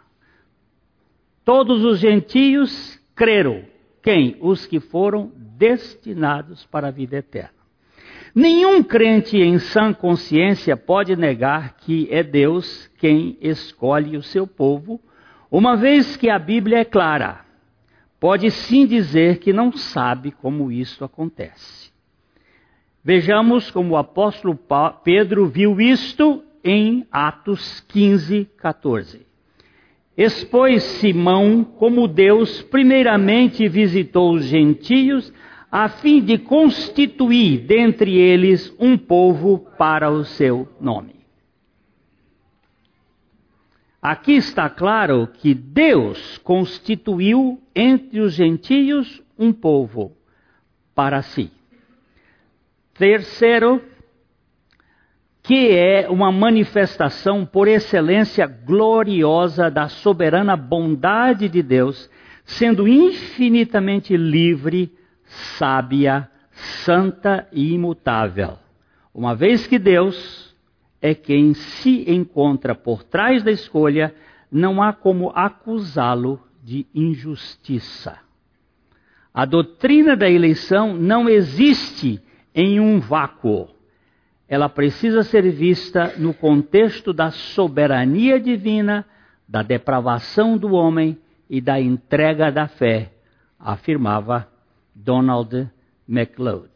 Todos 1.44 1.85
os 1.85 1.99
gentios 1.99 3.01
creram. 3.14 3.64
Quem? 4.03 4.37
Os 4.40 4.66
que 4.66 4.79
foram 4.79 5.33
destinados 5.37 6.64
para 6.66 6.88
a 6.88 6.90
vida 6.90 7.16
eterna. 7.16 7.56
Nenhum 8.37 8.83
crente 8.83 9.38
em 9.38 9.59
sã 9.59 9.92
consciência 9.92 10.77
pode 10.77 11.16
negar 11.16 11.77
que 11.79 12.07
é 12.11 12.22
Deus 12.22 12.88
quem 12.99 13.37
escolhe 13.40 14.16
o 14.16 14.22
seu 14.22 14.46
povo, 14.46 15.01
uma 15.51 15.75
vez 15.75 16.16
que 16.16 16.29
a 16.29 16.38
Bíblia 16.38 16.81
é 16.81 16.85
clara 16.85 17.46
pode 18.20 18.51
sim 18.51 18.87
dizer 18.87 19.38
que 19.38 19.53
não 19.53 19.72
sabe 19.72 20.31
como 20.31 20.72
isso 20.72 21.05
acontece. 21.05 21.90
Vejamos 23.05 23.70
como 23.70 23.94
o 23.94 23.96
apóstolo 23.96 24.59
Pedro 25.05 25.46
viu 25.46 25.81
isto 25.81 26.42
em 26.64 27.07
Atos 27.12 27.81
15, 27.88 28.49
14. 28.57 29.25
Expôs 30.16 30.83
Simão 30.83 31.62
como 31.62 32.09
Deus 32.09 32.62
primeiramente 32.62 33.68
visitou 33.68 34.35
os 34.35 34.44
gentios 34.44 35.33
a 35.79 35.91
fim 35.91 36.23
de 36.23 36.39
constituir 36.39 37.67
dentre 37.67 38.17
eles 38.17 38.75
um 38.81 38.97
povo 38.97 39.59
para 39.77 40.11
o 40.11 40.25
seu 40.25 40.67
nome. 40.81 41.17
Aqui 44.01 44.33
está 44.33 44.71
claro 44.71 45.29
que 45.35 45.53
Deus 45.53 46.39
constituiu 46.39 47.61
entre 47.75 48.21
os 48.21 48.33
gentios 48.33 49.23
um 49.39 49.53
povo 49.53 50.17
para 50.95 51.21
si. 51.21 51.53
Terceiro, 52.95 53.83
que 55.43 55.77
é 55.77 56.09
uma 56.09 56.33
manifestação 56.33 57.45
por 57.45 57.69
excelência 57.69 58.47
gloriosa 58.47 59.71
da 59.71 59.89
soberana 59.89 60.57
bondade 60.57 61.51
de 61.51 61.62
Deus, 61.62 62.09
sendo 62.47 62.89
infinitamente 62.89 64.17
livre, 64.17 64.91
sábia, 65.59 66.29
santa 66.85 67.46
e 67.53 67.72
imutável. 67.72 68.59
Uma 69.14 69.35
vez 69.35 69.66
que 69.66 69.79
Deus 69.79 70.55
é 71.01 71.14
quem 71.14 71.55
se 71.55 72.11
encontra 72.11 72.75
por 72.75 73.03
trás 73.03 73.42
da 73.42 73.51
escolha, 73.51 74.14
não 74.51 74.83
há 74.83 74.92
como 74.92 75.31
acusá-lo 75.35 76.40
de 76.62 76.87
injustiça. 76.94 78.18
A 79.33 79.44
doutrina 79.44 80.16
da 80.16 80.29
eleição 80.29 80.94
não 80.94 81.29
existe 81.29 82.20
em 82.55 82.81
um 82.81 82.99
vácuo. 82.99 83.68
Ela 84.49 84.68
precisa 84.68 85.22
ser 85.22 85.51
vista 85.51 86.14
no 86.16 86.33
contexto 86.33 87.12
da 87.12 87.31
soberania 87.31 88.40
divina, 88.40 89.05
da 89.46 89.62
depravação 89.62 90.57
do 90.57 90.72
homem 90.72 91.18
e 91.49 91.61
da 91.61 91.81
entrega 91.81 92.51
da 92.51 92.66
fé, 92.66 93.12
afirmava 93.59 94.49
Donald 94.96 95.68
MacLeod. 96.09 96.70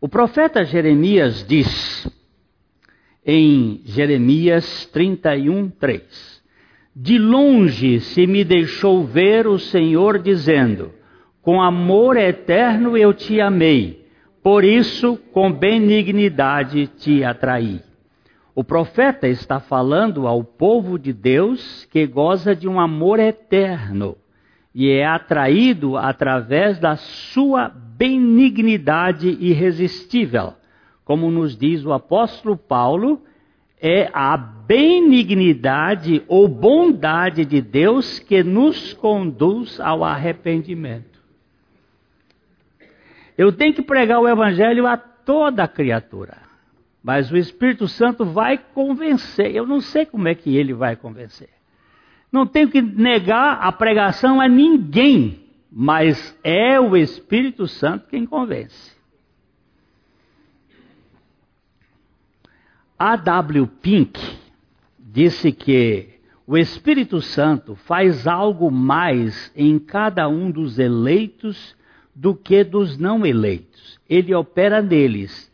O 0.00 0.08
profeta 0.08 0.64
Jeremias 0.64 1.44
diz: 1.46 2.10
em 3.30 3.82
Jeremias 3.84 4.86
31, 4.86 5.68
3. 5.68 6.42
De 6.96 7.18
longe 7.18 8.00
se 8.00 8.26
me 8.26 8.42
deixou 8.42 9.04
ver 9.04 9.46
o 9.46 9.58
Senhor 9.58 10.18
dizendo: 10.18 10.92
Com 11.42 11.60
amor 11.60 12.16
eterno 12.16 12.96
eu 12.96 13.12
te 13.12 13.38
amei, 13.38 14.06
por 14.42 14.64
isso 14.64 15.18
com 15.30 15.52
benignidade 15.52 16.86
te 16.86 17.22
atraí. 17.22 17.82
O 18.54 18.64
profeta 18.64 19.28
está 19.28 19.60
falando 19.60 20.26
ao 20.26 20.42
povo 20.42 20.98
de 20.98 21.12
Deus 21.12 21.84
que 21.90 22.06
goza 22.06 22.56
de 22.56 22.66
um 22.66 22.80
amor 22.80 23.20
eterno 23.20 24.16
e 24.74 24.90
é 24.90 25.06
atraído 25.06 25.96
através 25.96 26.78
da 26.78 26.96
sua 26.96 27.68
benignidade 27.68 29.28
irresistível 29.40 30.54
como 31.08 31.30
nos 31.30 31.56
diz 31.56 31.86
o 31.86 31.94
apóstolo 31.94 32.54
Paulo 32.54 33.22
é 33.80 34.10
a 34.12 34.36
benignidade 34.36 36.22
ou 36.28 36.46
bondade 36.46 37.46
de 37.46 37.62
Deus 37.62 38.18
que 38.18 38.42
nos 38.42 38.92
conduz 38.92 39.80
ao 39.80 40.04
arrependimento. 40.04 41.18
Eu 43.38 43.50
tenho 43.52 43.72
que 43.72 43.80
pregar 43.80 44.20
o 44.20 44.28
Evangelho 44.28 44.86
a 44.86 44.98
toda 44.98 45.66
criatura, 45.66 46.36
mas 47.02 47.30
o 47.30 47.38
Espírito 47.38 47.88
Santo 47.88 48.26
vai 48.26 48.58
convencer. 48.58 49.56
Eu 49.56 49.66
não 49.66 49.80
sei 49.80 50.04
como 50.04 50.28
é 50.28 50.34
que 50.34 50.54
ele 50.54 50.74
vai 50.74 50.94
convencer. 50.94 51.48
Não 52.30 52.46
tenho 52.46 52.68
que 52.70 52.82
negar 52.82 53.58
a 53.60 53.72
pregação 53.72 54.40
a 54.40 54.48
ninguém, 54.48 55.40
mas 55.70 56.38
é 56.44 56.78
o 56.78 56.96
Espírito 56.96 57.66
Santo 57.66 58.08
quem 58.08 58.26
convence. 58.26 58.96
A. 62.98 63.16
W. 63.16 63.66
Pink 63.80 64.20
disse 64.98 65.52
que 65.52 66.18
o 66.46 66.56
Espírito 66.56 67.20
Santo 67.20 67.74
faz 67.74 68.26
algo 68.26 68.70
mais 68.70 69.52
em 69.54 69.78
cada 69.78 70.28
um 70.28 70.50
dos 70.50 70.78
eleitos 70.78 71.76
do 72.14 72.34
que 72.34 72.64
dos 72.64 72.98
não 72.98 73.24
eleitos. 73.24 74.00
Ele 74.08 74.34
opera 74.34 74.82
neles 74.82 75.50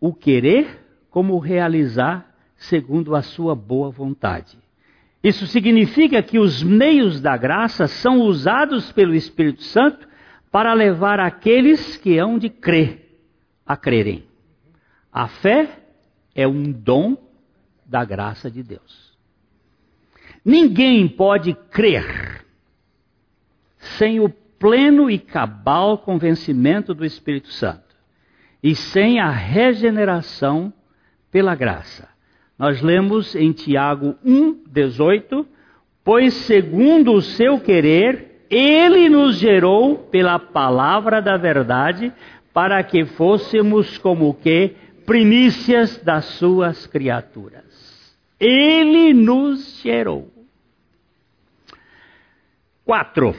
o 0.00 0.12
querer 0.12 0.84
como 1.10 1.34
o 1.34 1.38
realizar 1.38 2.34
segundo 2.56 3.14
a 3.14 3.22
sua 3.22 3.54
boa 3.54 3.90
vontade. 3.90 4.58
Isso 5.22 5.46
significa 5.46 6.22
que 6.22 6.38
os 6.38 6.62
meios 6.62 7.20
da 7.20 7.36
graça 7.36 7.88
são 7.88 8.20
usados 8.20 8.92
pelo 8.92 9.14
Espírito 9.14 9.62
Santo 9.62 10.06
para 10.50 10.72
levar 10.72 11.18
aqueles 11.20 11.96
que 11.96 12.18
hão 12.18 12.38
de 12.38 12.48
crer 12.48 13.20
a 13.66 13.76
crerem. 13.76 14.24
A 15.12 15.26
fé 15.26 15.80
é 16.34 16.46
um 16.46 16.70
dom 16.70 17.16
da 17.84 18.04
graça 18.04 18.50
de 18.50 18.62
Deus. 18.62 19.16
Ninguém 20.44 21.08
pode 21.08 21.54
crer 21.70 22.44
sem 23.78 24.20
o 24.20 24.28
pleno 24.28 25.10
e 25.10 25.18
cabal 25.18 25.98
convencimento 25.98 26.94
do 26.94 27.04
Espírito 27.04 27.48
Santo 27.48 27.94
e 28.62 28.74
sem 28.74 29.20
a 29.20 29.30
regeneração 29.30 30.72
pela 31.30 31.54
graça. 31.54 32.08
Nós 32.58 32.80
lemos 32.80 33.34
em 33.34 33.52
Tiago 33.52 34.16
1:18, 34.24 35.46
pois 36.02 36.32
segundo 36.32 37.12
o 37.12 37.22
seu 37.22 37.60
querer, 37.60 38.46
ele 38.48 39.08
nos 39.08 39.36
gerou 39.36 39.98
pela 39.98 40.38
palavra 40.38 41.20
da 41.20 41.36
verdade, 41.36 42.12
para 42.52 42.82
que 42.82 43.04
fôssemos 43.04 43.98
como 43.98 44.32
que 44.32 44.74
primícias 45.04 45.98
das 45.98 46.24
suas 46.24 46.86
criaturas. 46.86 48.16
Ele 48.40 49.12
nos 49.12 49.80
gerou. 49.82 50.30
Quatro, 52.84 53.34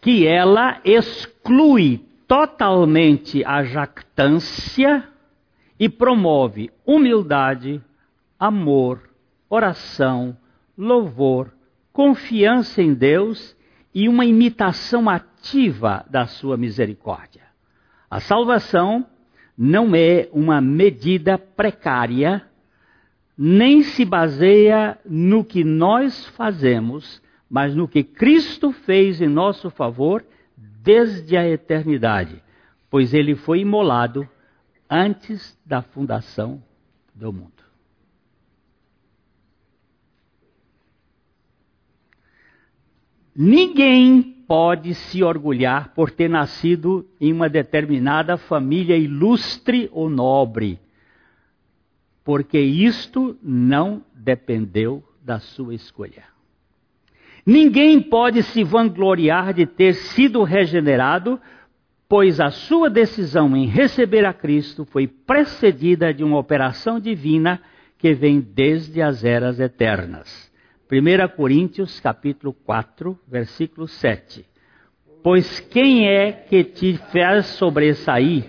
que 0.00 0.26
ela 0.26 0.80
exclui 0.84 2.04
totalmente 2.26 3.44
a 3.44 3.62
jactância 3.64 5.04
e 5.78 5.88
promove 5.88 6.70
humildade, 6.84 7.80
amor, 8.40 9.10
oração, 9.50 10.34
louvor, 10.76 11.52
confiança 11.92 12.80
em 12.80 12.94
Deus 12.94 13.54
e 13.94 14.08
uma 14.08 14.24
imitação 14.24 15.10
ativa 15.10 16.06
da 16.08 16.26
sua 16.26 16.56
misericórdia. 16.56 17.42
A 18.10 18.18
salvação 18.18 19.06
não 19.56 19.94
é 19.94 20.26
uma 20.32 20.58
medida 20.58 21.36
precária, 21.36 22.42
nem 23.36 23.82
se 23.82 24.06
baseia 24.06 24.98
no 25.04 25.44
que 25.44 25.62
nós 25.62 26.24
fazemos, 26.28 27.22
mas 27.48 27.74
no 27.74 27.86
que 27.86 28.02
Cristo 28.02 28.72
fez 28.72 29.20
em 29.20 29.28
nosso 29.28 29.68
favor 29.70 30.24
desde 30.82 31.36
a 31.36 31.46
eternidade, 31.46 32.42
pois 32.88 33.12
ele 33.12 33.34
foi 33.34 33.60
imolado 33.60 34.26
antes 34.88 35.58
da 35.66 35.82
fundação 35.82 36.62
do 37.14 37.32
mundo. 37.32 37.59
Ninguém 43.42 44.20
pode 44.46 44.92
se 44.92 45.22
orgulhar 45.22 45.94
por 45.94 46.10
ter 46.10 46.28
nascido 46.28 47.08
em 47.18 47.32
uma 47.32 47.48
determinada 47.48 48.36
família 48.36 48.98
ilustre 48.98 49.88
ou 49.94 50.10
nobre, 50.10 50.78
porque 52.22 52.58
isto 52.58 53.34
não 53.42 54.04
dependeu 54.14 55.02
da 55.24 55.38
sua 55.38 55.74
escolha. 55.74 56.24
Ninguém 57.46 57.98
pode 58.02 58.42
se 58.42 58.62
vangloriar 58.62 59.54
de 59.54 59.64
ter 59.64 59.94
sido 59.94 60.42
regenerado, 60.42 61.40
pois 62.06 62.40
a 62.40 62.50
sua 62.50 62.90
decisão 62.90 63.56
em 63.56 63.64
receber 63.64 64.26
a 64.26 64.34
Cristo 64.34 64.84
foi 64.84 65.06
precedida 65.06 66.12
de 66.12 66.22
uma 66.22 66.36
operação 66.36 67.00
divina 67.00 67.58
que 67.96 68.12
vem 68.12 68.38
desde 68.38 69.00
as 69.00 69.24
eras 69.24 69.58
eternas. 69.58 70.49
1 70.90 71.36
Coríntios 71.36 72.00
capítulo 72.00 72.52
4, 72.52 73.16
versículo 73.28 73.86
7. 73.86 74.44
Pois 75.22 75.60
quem 75.60 76.08
é 76.08 76.32
que 76.32 76.64
te 76.64 76.96
fez 77.12 77.46
sobressair? 77.46 78.44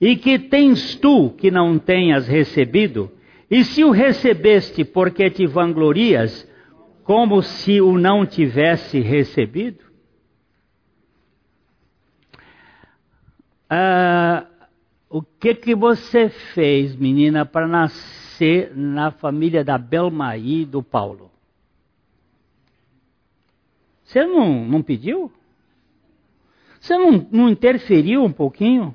E 0.00 0.16
que 0.16 0.38
tens 0.38 0.94
tu 0.94 1.30
que 1.30 1.50
não 1.50 1.78
tenhas 1.78 2.28
recebido? 2.28 3.10
E 3.50 3.64
se 3.64 3.82
o 3.82 3.90
recebeste 3.90 4.84
porque 4.84 5.28
te 5.30 5.46
vanglorias, 5.46 6.48
como 7.02 7.42
se 7.42 7.80
o 7.80 7.98
não 7.98 8.24
tivesse 8.24 9.00
recebido? 9.00 9.84
Ah, 13.68 14.46
o 15.08 15.22
que 15.22 15.56
que 15.56 15.74
você 15.74 16.28
fez, 16.28 16.94
menina, 16.94 17.44
para 17.44 17.66
nascer 17.66 18.72
na 18.76 19.10
família 19.10 19.64
da 19.64 19.76
Belma 19.76 20.36
e 20.36 20.64
do 20.64 20.84
Paulo? 20.84 21.29
Você 24.10 24.26
não, 24.26 24.64
não 24.64 24.82
pediu? 24.82 25.30
Você 26.80 26.98
não, 26.98 27.28
não 27.30 27.48
interferiu 27.48 28.24
um 28.24 28.32
pouquinho? 28.32 28.92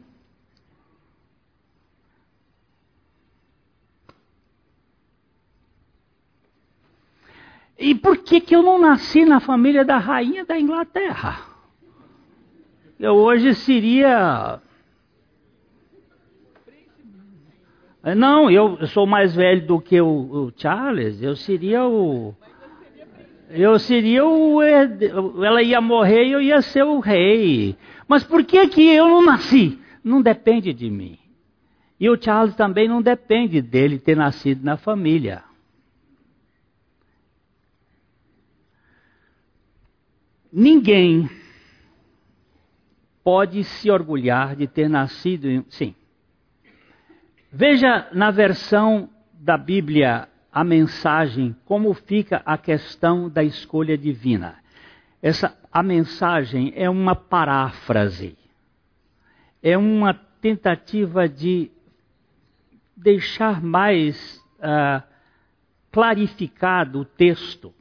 E 7.80 7.96
por 7.96 8.18
que, 8.18 8.42
que 8.42 8.54
eu 8.54 8.62
não 8.62 8.78
nasci 8.78 9.24
na 9.24 9.40
família 9.40 9.86
da 9.86 9.98
rainha 9.98 10.44
da 10.44 10.60
Inglaterra? 10.60 11.46
Eu 13.00 13.14
hoje 13.14 13.54
seria. 13.54 14.62
Não, 18.18 18.52
eu 18.52 18.86
sou 18.88 19.08
mais 19.08 19.34
velho 19.34 19.66
do 19.66 19.80
que 19.80 20.02
o, 20.02 20.08
o 20.08 20.54
Charles, 20.58 21.22
eu 21.22 21.38
seria 21.38 21.86
o 21.86 22.36
eu 23.56 23.80
seria 23.80 24.26
o. 24.26 24.62
Ela 24.62 25.62
ia 25.62 25.82
morrer 25.82 26.26
e 26.26 26.32
eu 26.32 26.42
ia 26.42 26.62
ser 26.62 26.84
o 26.84 27.00
rei. 27.00 27.76
Mas 28.08 28.24
por 28.24 28.44
que, 28.44 28.68
que 28.68 28.82
eu 28.82 29.08
não 29.08 29.24
nasci? 29.24 29.80
Não 30.04 30.22
depende 30.22 30.74
de 30.74 30.90
mim. 30.90 31.18
E 32.00 32.10
o 32.10 32.22
Charles 32.22 32.56
também 32.56 32.88
não 32.88 33.02
depende 33.02 33.62
dele 33.62 33.98
ter 33.98 34.16
nascido 34.16 34.64
na 34.64 34.78
família. 34.78 35.44
Ninguém 40.52 41.30
pode 43.24 43.64
se 43.64 43.90
orgulhar 43.90 44.56
de 44.56 44.68
ter 44.68 44.90
nascido 44.90 45.50
em. 45.50 45.66
Sim. 45.70 45.96
Veja 47.52 48.10
na 48.14 48.32
versão 48.32 49.10
da 49.34 49.58
Bíblia 49.58 50.28
a 50.56 50.64
mensagem, 50.64 51.54
como 51.66 51.94
fica 51.94 52.42
a 52.46 52.58
questão 52.58 53.30
da 53.30 53.44
escolha 53.44 53.98
divina. 53.98 54.56
Essa 55.22 55.54
a 55.70 55.84
mensagem 55.84 56.72
é 56.78 56.90
uma 56.90 57.14
paráfrase. 57.14 58.38
É 59.62 59.78
uma 59.78 60.14
tentativa 60.14 61.28
de 61.28 61.70
deixar 62.96 63.62
mais 63.62 64.42
uh, 64.60 65.04
clarificado 65.92 67.02
o 67.02 67.06
texto. 67.06 67.74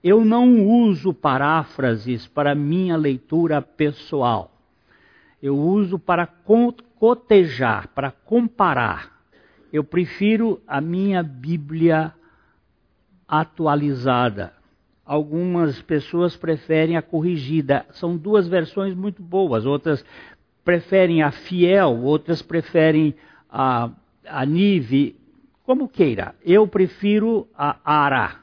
Eu 0.00 0.24
não 0.24 0.64
uso 0.68 1.12
paráfrases 1.12 2.28
para 2.28 2.54
minha 2.54 2.96
leitura 2.96 3.60
pessoal. 3.60 4.52
Eu 5.42 5.58
uso 5.58 5.98
para 5.98 6.28
cotejar, 6.28 7.88
para 7.88 8.12
comparar. 8.12 9.20
Eu 9.72 9.82
prefiro 9.82 10.62
a 10.64 10.80
minha 10.80 11.24
Bíblia 11.24 12.14
atualizada. 13.30 14.52
Algumas 15.06 15.80
pessoas 15.82 16.36
preferem 16.36 16.96
a 16.96 17.02
corrigida. 17.02 17.86
São 17.92 18.16
duas 18.16 18.48
versões 18.48 18.92
muito 18.92 19.22
boas. 19.22 19.64
Outras 19.64 20.04
preferem 20.64 21.22
a 21.22 21.30
fiel, 21.30 22.02
outras 22.02 22.42
preferem 22.42 23.14
a, 23.48 23.90
a 24.26 24.44
Nive. 24.44 25.16
como 25.64 25.88
queira. 25.88 26.34
Eu 26.44 26.66
prefiro 26.66 27.46
a 27.56 27.78
ARA, 27.84 28.40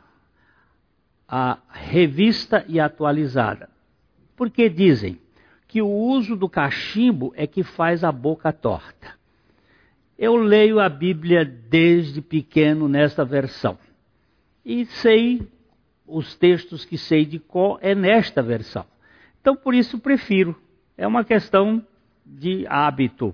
a 1.27 1.57
revista 1.69 2.63
e 2.67 2.79
atualizada. 2.79 3.69
Porque 4.35 4.69
dizem 4.69 5.19
que 5.67 5.81
o 5.81 5.89
uso 5.89 6.35
do 6.35 6.47
cachimbo 6.47 7.33
é 7.35 7.45
que 7.45 7.61
faz 7.61 8.05
a 8.05 8.11
boca 8.11 8.53
torta. 8.53 9.17
Eu 10.17 10.35
leio 10.35 10.79
a 10.79 10.87
Bíblia 10.87 11.43
desde 11.43 12.21
pequeno 12.21 12.87
nesta 12.87 13.25
versão. 13.25 13.77
E 14.69 14.85
sei 14.85 15.47
os 16.05 16.35
textos 16.35 16.83
que 16.83 16.97
sei 16.97 17.23
de 17.23 17.39
cor 17.39 17.79
é 17.81 17.95
nesta 17.95 18.43
versão. 18.43 18.83
Então 19.39 19.55
por 19.55 19.73
isso 19.73 19.97
prefiro. 19.97 20.53
É 20.97 21.07
uma 21.07 21.23
questão 21.23 21.81
de 22.25 22.65
hábito. 22.67 23.33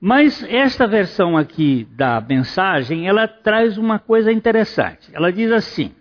Mas 0.00 0.42
esta 0.44 0.86
versão 0.86 1.36
aqui 1.36 1.86
da 1.90 2.18
mensagem, 2.18 3.06
ela 3.06 3.28
traz 3.28 3.76
uma 3.76 3.98
coisa 3.98 4.32
interessante. 4.32 5.10
Ela 5.12 5.30
diz 5.30 5.52
assim: 5.52 5.92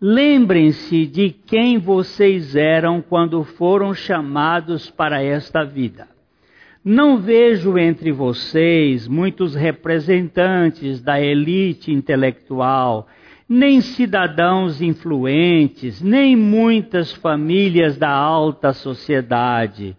Lembrem-se 0.00 1.04
de 1.06 1.30
quem 1.30 1.76
vocês 1.76 2.54
eram 2.54 3.02
quando 3.02 3.42
foram 3.42 3.92
chamados 3.92 4.88
para 4.92 5.24
esta 5.24 5.64
vida. 5.64 6.06
Não 6.84 7.18
vejo 7.18 7.76
entre 7.76 8.12
vocês 8.12 9.08
muitos 9.08 9.56
representantes 9.56 11.02
da 11.02 11.20
elite 11.20 11.92
intelectual, 11.92 13.08
nem 13.52 13.80
cidadãos 13.80 14.80
influentes, 14.80 16.00
nem 16.00 16.36
muitas 16.36 17.10
famílias 17.10 17.96
da 17.96 18.08
alta 18.08 18.72
sociedade. 18.72 19.96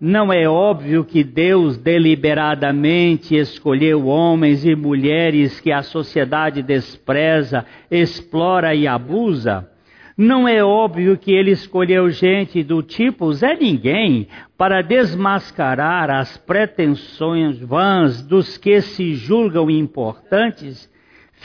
Não 0.00 0.32
é 0.32 0.48
óbvio 0.48 1.04
que 1.04 1.24
Deus 1.24 1.76
deliberadamente 1.76 3.34
escolheu 3.34 4.06
homens 4.06 4.64
e 4.64 4.76
mulheres 4.76 5.58
que 5.58 5.72
a 5.72 5.82
sociedade 5.82 6.62
despreza, 6.62 7.66
explora 7.90 8.72
e 8.72 8.86
abusa? 8.86 9.68
Não 10.16 10.46
é 10.46 10.62
óbvio 10.62 11.18
que 11.18 11.32
ele 11.32 11.50
escolheu 11.50 12.08
gente 12.08 12.62
do 12.62 12.84
tipo 12.84 13.32
Zé 13.32 13.56
Ninguém 13.56 14.28
para 14.56 14.80
desmascarar 14.80 16.08
as 16.08 16.36
pretensões 16.36 17.58
vãs 17.58 18.22
dos 18.22 18.56
que 18.56 18.80
se 18.80 19.14
julgam 19.14 19.68
importantes? 19.68 20.88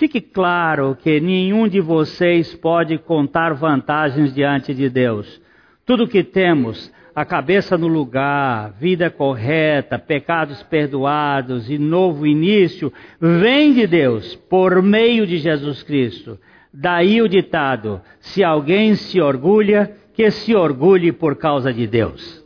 Fique 0.01 0.19
claro 0.19 0.97
que 0.99 1.21
nenhum 1.21 1.67
de 1.67 1.79
vocês 1.79 2.55
pode 2.55 2.97
contar 2.97 3.53
vantagens 3.53 4.33
diante 4.33 4.73
de 4.73 4.89
Deus. 4.89 5.39
Tudo 5.85 6.07
que 6.07 6.23
temos, 6.23 6.91
a 7.13 7.23
cabeça 7.23 7.77
no 7.77 7.87
lugar, 7.87 8.73
vida 8.79 9.11
correta, 9.11 9.99
pecados 9.99 10.63
perdoados 10.63 11.69
e 11.69 11.77
novo 11.77 12.25
início, 12.25 12.91
vem 13.19 13.73
de 13.73 13.85
Deus 13.85 14.33
por 14.49 14.81
meio 14.81 15.27
de 15.27 15.37
Jesus 15.37 15.83
Cristo. 15.83 16.39
Daí 16.73 17.21
o 17.21 17.29
ditado: 17.29 18.01
se 18.21 18.43
alguém 18.43 18.95
se 18.95 19.21
orgulha, 19.21 19.95
que 20.15 20.31
se 20.31 20.55
orgulhe 20.55 21.11
por 21.11 21.35
causa 21.35 21.71
de 21.71 21.85
Deus. 21.85 22.43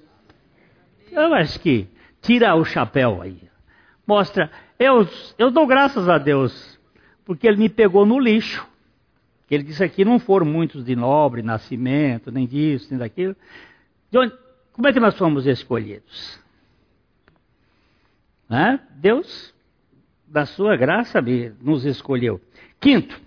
Eu 1.09 1.33
acho 1.33 1.57
que 1.61 1.87
tira 2.21 2.53
o 2.53 2.65
chapéu 2.65 3.21
aí. 3.21 3.37
Mostra, 4.05 4.51
eu, 4.77 5.07
eu 5.37 5.49
dou 5.49 5.65
graças 5.65 6.09
a 6.09 6.17
Deus, 6.17 6.74
porque 7.25 7.47
Ele 7.47 7.57
me 7.57 7.69
pegou 7.69 8.05
no 8.05 8.19
lixo. 8.19 8.65
Ele 9.49 9.63
disse 9.63 9.83
aqui: 9.83 10.05
não 10.05 10.19
foram 10.19 10.45
muitos 10.45 10.85
de 10.85 10.95
nobre 10.95 11.41
nascimento, 11.41 12.31
nem 12.31 12.47
disso, 12.47 12.87
nem 12.89 12.99
daquilo. 12.99 13.35
De 14.11 14.17
onde, 14.17 14.33
como 14.71 14.87
é 14.87 14.93
que 14.93 14.99
nós 14.99 15.17
fomos 15.17 15.45
escolhidos? 15.45 16.39
Né? 18.49 18.79
Deus, 18.95 19.53
da 20.27 20.45
sua 20.45 20.75
graça, 20.75 21.23
nos 21.61 21.85
escolheu. 21.85 22.39
Quinto, 22.79 23.19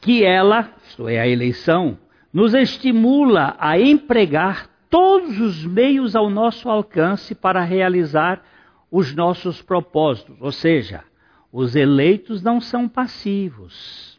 que 0.00 0.24
ela, 0.24 0.74
isto 0.86 1.08
é, 1.08 1.20
a 1.20 1.28
eleição, 1.28 1.98
nos 2.32 2.54
estimula 2.54 3.56
a 3.58 3.78
empregar 3.78 4.68
todos 4.88 5.38
os 5.40 5.64
meios 5.64 6.16
ao 6.16 6.30
nosso 6.30 6.68
alcance 6.68 7.34
para 7.34 7.62
realizar 7.62 8.42
os 8.90 9.14
nossos 9.14 9.62
propósitos. 9.62 10.36
Ou 10.40 10.52
seja, 10.52 11.04
os 11.52 11.74
eleitos 11.74 12.42
não 12.42 12.60
são 12.60 12.88
passivos. 12.88 14.18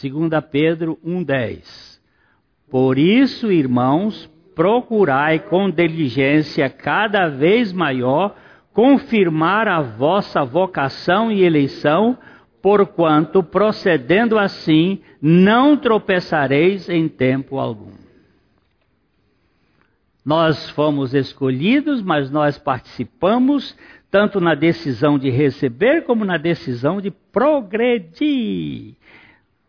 2 0.00 0.30
Pedro 0.50 0.98
1,10. 1.04 1.98
Por 2.70 2.98
isso, 2.98 3.50
irmãos, 3.50 4.30
procurai 4.54 5.38
com 5.38 5.70
diligência 5.70 6.68
cada 6.68 7.28
vez 7.28 7.72
maior 7.72 8.36
confirmar 8.72 9.66
a 9.66 9.80
vossa 9.80 10.44
vocação 10.44 11.32
e 11.32 11.42
eleição, 11.42 12.18
porquanto 12.60 13.42
procedendo 13.42 14.38
assim 14.38 15.00
não 15.20 15.76
tropeçareis 15.76 16.88
em 16.88 17.08
tempo 17.08 17.58
algum. 17.58 17.92
Nós 20.24 20.68
fomos 20.70 21.14
escolhidos, 21.14 22.02
mas 22.02 22.30
nós 22.30 22.58
participamos 22.58 23.74
tanto 24.10 24.40
na 24.40 24.54
decisão 24.54 25.18
de 25.18 25.30
receber 25.30 26.04
como 26.04 26.24
na 26.24 26.36
decisão 26.36 27.00
de 27.00 27.10
progredir. 27.10 28.94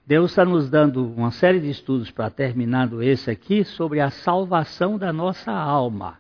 Deus 0.06 0.32
está 0.32 0.44
nos 0.44 0.70
dando 0.70 1.06
uma 1.06 1.30
série 1.32 1.60
de 1.60 1.70
estudos 1.70 2.10
para 2.10 2.30
terminando 2.30 3.04
esse 3.04 3.30
aqui 3.30 3.64
sobre 3.64 4.00
a 4.00 4.10
salvação 4.10 4.98
da 4.98 5.14
nossa 5.14 5.52
alma. 5.52 6.18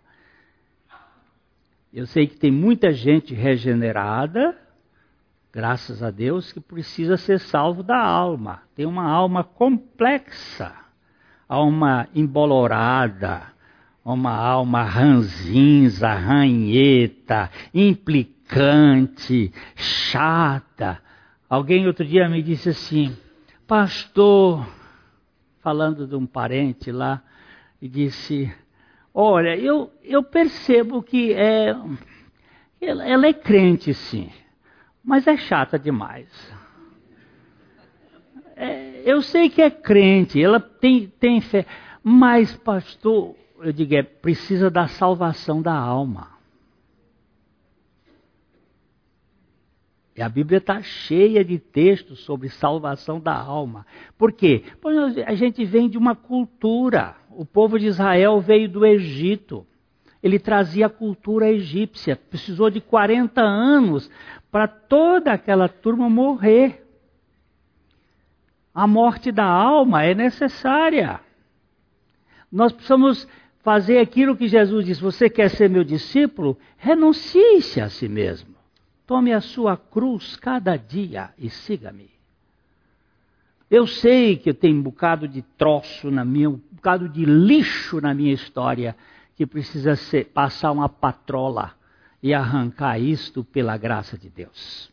Eu 1.91 2.05
sei 2.05 2.27
que 2.27 2.37
tem 2.37 2.51
muita 2.51 2.93
gente 2.93 3.33
regenerada, 3.33 4.55
graças 5.51 6.03
a 6.03 6.11
Deus, 6.11 6.51
que 6.51 6.59
precisa 6.59 7.17
ser 7.17 7.39
salvo 7.39 7.81
da 7.81 7.97
alma. 7.97 8.61
Tem 8.75 8.85
uma 8.85 9.09
alma 9.09 9.43
complexa, 9.43 10.71
alma 11.47 12.07
embolorada, 12.13 13.51
uma 14.03 14.35
alma 14.35 14.83
ranzinza, 14.83 16.09
ranheta, 16.13 17.49
implicante, 17.73 19.51
chata. 19.75 21.01
Alguém 21.49 21.87
outro 21.87 22.05
dia 22.05 22.29
me 22.29 22.41
disse 22.41 22.69
assim: 22.69 23.15
pastor, 23.67 24.67
falando 25.61 26.07
de 26.07 26.15
um 26.15 26.25
parente 26.25 26.91
lá, 26.91 27.21
e 27.81 27.87
disse: 27.87 28.51
Olha, 29.13 29.55
eu, 29.55 29.91
eu 30.03 30.23
percebo 30.23 31.03
que 31.03 31.33
é, 31.33 31.75
ela, 32.81 33.07
ela 33.07 33.27
é 33.27 33.33
crente, 33.33 33.93
sim, 33.93 34.29
mas 35.03 35.27
é 35.27 35.37
chata 35.37 35.77
demais. 35.77 36.27
É, 38.55 39.03
eu 39.05 39.21
sei 39.21 39.49
que 39.49 39.61
é 39.61 39.69
crente, 39.69 40.41
ela 40.41 40.59
tem, 40.59 41.07
tem 41.07 41.39
fé, 41.39 41.65
mas, 42.03 42.55
pastor, 42.57 43.35
eu 43.61 43.71
digo, 43.71 43.95
é, 43.95 44.03
precisa 44.03 44.69
da 44.69 44.87
salvação 44.87 45.61
da 45.61 45.73
alma. 45.73 46.39
E 50.15 50.21
a 50.21 50.27
Bíblia 50.27 50.57
está 50.57 50.81
cheia 50.81 51.45
de 51.45 51.57
textos 51.57 52.19
sobre 52.25 52.49
salvação 52.49 53.21
da 53.21 53.33
alma. 53.33 53.85
Por 54.17 54.33
quê? 54.33 54.65
Porque 54.81 55.21
a 55.21 55.33
gente 55.33 55.63
vem 55.63 55.87
de 55.87 55.97
uma 55.97 56.13
cultura. 56.13 57.15
O 57.31 57.45
povo 57.45 57.79
de 57.79 57.85
Israel 57.85 58.41
veio 58.41 58.67
do 58.67 58.85
Egito. 58.85 59.65
Ele 60.21 60.37
trazia 60.37 60.87
a 60.87 60.89
cultura 60.89 61.49
egípcia. 61.49 62.17
Precisou 62.17 62.69
de 62.69 62.81
40 62.81 63.41
anos 63.41 64.11
para 64.51 64.67
toda 64.67 65.31
aquela 65.31 65.69
turma 65.69 66.09
morrer. 66.09 66.85
A 68.73 68.85
morte 68.85 69.31
da 69.31 69.45
alma 69.45 70.03
é 70.03 70.13
necessária. 70.13 71.21
Nós 72.51 72.73
precisamos 72.73 73.25
fazer 73.69 73.99
aquilo 73.99 74.35
que 74.35 74.47
Jesus 74.47 74.83
disse: 74.83 74.99
Você 74.99 75.29
quer 75.29 75.47
ser 75.51 75.69
meu 75.69 75.83
discípulo? 75.83 76.57
Renuncie-se 76.75 77.79
a 77.79 77.87
si 77.87 78.09
mesmo. 78.09 78.55
Tome 79.05 79.31
a 79.31 79.39
sua 79.39 79.77
cruz 79.77 80.35
cada 80.35 80.75
dia 80.75 81.29
e 81.37 81.51
siga-me. 81.51 82.09
Eu 83.69 83.85
sei 83.85 84.37
que 84.37 84.49
eu 84.49 84.55
tenho 84.55 84.79
um 84.79 84.81
bocado 84.81 85.27
de 85.27 85.43
troço 85.55 86.09
na 86.09 86.25
minha, 86.25 86.49
um 86.49 86.59
bocado 86.71 87.07
de 87.07 87.23
lixo 87.23 88.01
na 88.01 88.11
minha 88.11 88.33
história 88.33 88.95
que 89.35 89.45
precisa 89.45 89.95
ser, 89.95 90.25
passar 90.25 90.71
uma 90.71 90.89
patrola 90.89 91.75
e 92.23 92.33
arrancar 92.33 92.99
isto 92.99 93.43
pela 93.43 93.77
graça 93.77 94.17
de 94.17 94.31
Deus. 94.31 94.91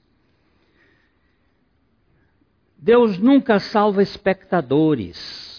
Deus 2.76 3.18
nunca 3.18 3.58
salva 3.58 4.02
espectadores, 4.02 5.55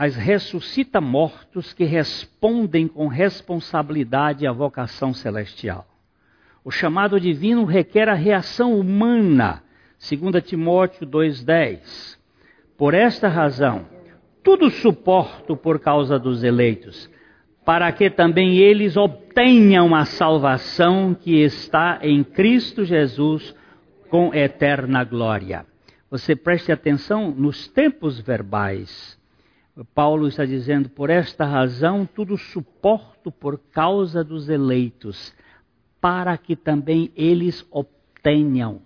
mas 0.00 0.16
ressuscita 0.16 0.98
mortos 0.98 1.74
que 1.74 1.84
respondem 1.84 2.88
com 2.88 3.06
responsabilidade 3.06 4.46
à 4.46 4.50
vocação 4.50 5.12
celestial. 5.12 5.86
O 6.64 6.70
chamado 6.70 7.20
divino 7.20 7.66
requer 7.66 8.08
a 8.08 8.14
reação 8.14 8.80
humana, 8.80 9.62
2 10.00 10.42
Timóteo 10.42 11.06
2,10. 11.06 12.16
Por 12.78 12.94
esta 12.94 13.28
razão, 13.28 13.84
tudo 14.42 14.70
suporto 14.70 15.54
por 15.54 15.78
causa 15.78 16.18
dos 16.18 16.42
eleitos, 16.42 17.10
para 17.62 17.92
que 17.92 18.08
também 18.08 18.56
eles 18.56 18.96
obtenham 18.96 19.94
a 19.94 20.06
salvação 20.06 21.12
que 21.12 21.42
está 21.42 21.98
em 22.00 22.24
Cristo 22.24 22.86
Jesus 22.86 23.54
com 24.08 24.34
eterna 24.34 25.04
glória. 25.04 25.66
Você 26.10 26.34
preste 26.34 26.72
atenção 26.72 27.30
nos 27.30 27.68
tempos 27.68 28.18
verbais. 28.18 29.19
Paulo 29.94 30.28
está 30.28 30.44
dizendo: 30.44 30.88
por 30.88 31.10
esta 31.10 31.44
razão 31.44 32.06
tudo 32.06 32.36
suporto 32.36 33.30
por 33.30 33.58
causa 33.58 34.24
dos 34.24 34.48
eleitos, 34.48 35.34
para 36.00 36.36
que 36.36 36.56
também 36.56 37.12
eles 37.16 37.66
obtenham. 37.70 38.82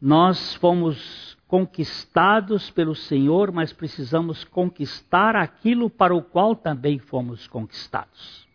Nós 0.00 0.54
fomos 0.54 1.36
conquistados 1.48 2.70
pelo 2.70 2.94
Senhor, 2.94 3.52
mas 3.52 3.72
precisamos 3.72 4.44
conquistar 4.44 5.36
aquilo 5.36 5.88
para 5.88 6.14
o 6.14 6.22
qual 6.22 6.54
também 6.54 6.98
fomos 6.98 7.46
conquistados. 7.46 8.46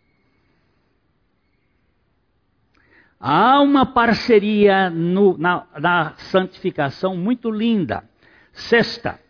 Há 3.18 3.60
uma 3.60 3.86
parceria 3.86 4.90
no, 4.90 5.38
na, 5.38 5.66
na 5.78 6.14
santificação 6.16 7.16
muito 7.16 7.50
linda. 7.50 8.04
Sexta, 8.52 9.20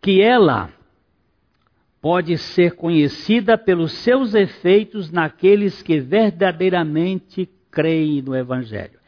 que 0.00 0.20
ela 0.20 0.70
pode 2.00 2.38
ser 2.38 2.72
conhecida 2.72 3.58
pelos 3.58 3.92
seus 3.92 4.34
efeitos 4.34 5.10
naqueles 5.10 5.82
que 5.82 5.98
verdadeiramente 6.00 7.48
creem 7.70 8.22
no 8.22 8.34
Evangelho. 8.36 8.98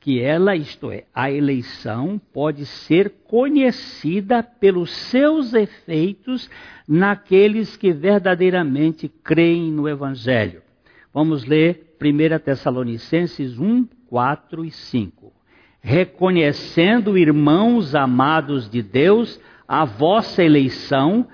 Que 0.00 0.20
ela, 0.20 0.56
isto 0.56 0.90
é, 0.90 1.04
a 1.14 1.30
eleição 1.30 2.20
pode 2.32 2.64
ser 2.64 3.10
conhecida 3.28 4.42
pelos 4.42 4.90
seus 4.90 5.52
efeitos 5.52 6.50
naqueles 6.88 7.76
que 7.76 7.92
verdadeiramente 7.92 9.08
creem 9.22 9.70
no 9.70 9.88
Evangelho. 9.88 10.62
Vamos 11.12 11.44
ler 11.44 11.94
1 12.00 12.38
Tessalonicenses 12.38 13.58
1, 13.58 13.86
4 14.08 14.64
e 14.64 14.70
5. 14.70 15.32
Reconhecendo, 15.82 17.16
irmãos 17.16 17.94
amados 17.94 18.68
de 18.68 18.82
Deus, 18.82 19.40
a 19.70 19.84
vossa 19.84 20.42
eleição, 20.42 21.28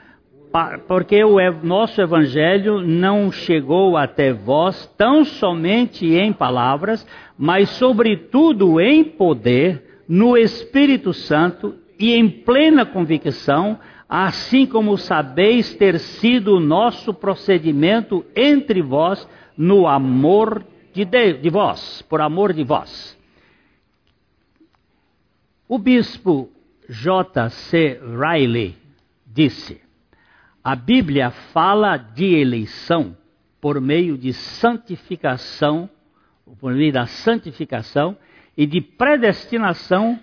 porque 0.87 1.25
o 1.25 1.39
nosso 1.63 1.99
evangelho 2.03 2.83
não 2.83 3.33
chegou 3.33 3.97
até 3.97 4.31
vós 4.31 4.87
tão 4.95 5.25
somente 5.25 6.07
em 6.07 6.35
palavras, 6.35 7.07
mas 7.39 7.71
sobretudo 7.71 8.79
em 8.79 9.03
poder, 9.03 10.03
no 10.07 10.37
Espírito 10.37 11.15
Santo 11.15 11.77
e 11.99 12.13
em 12.13 12.29
plena 12.29 12.85
convicção, 12.85 13.79
assim 14.07 14.67
como 14.67 14.99
sabeis 14.99 15.75
ter 15.75 15.99
sido 15.99 16.57
o 16.57 16.61
nosso 16.61 17.15
procedimento 17.15 18.23
entre 18.37 18.83
vós 18.83 19.27
no 19.57 19.87
amor 19.87 20.63
de, 20.93 21.07
de, 21.07 21.33
de 21.39 21.49
vós, 21.49 22.03
por 22.03 22.21
amor 22.21 22.53
de 22.53 22.65
vós. 22.65 23.19
O 25.67 25.79
bispo 25.79 26.51
J.C. 26.89 28.01
Riley 28.01 28.77
disse: 29.27 29.81
a 30.69 30.75
Bíblia 30.75 31.31
fala 31.31 31.97
de 31.97 32.35
eleição 32.35 33.17
por 33.61 33.81
meio 33.81 34.19
de 34.19 34.33
santificação, 34.33 35.89
por 36.59 36.75
meio 36.75 36.93
da 36.93 37.07
santificação 37.07 38.17
e 38.57 38.67
de 38.67 38.81
predestinação 38.81 40.19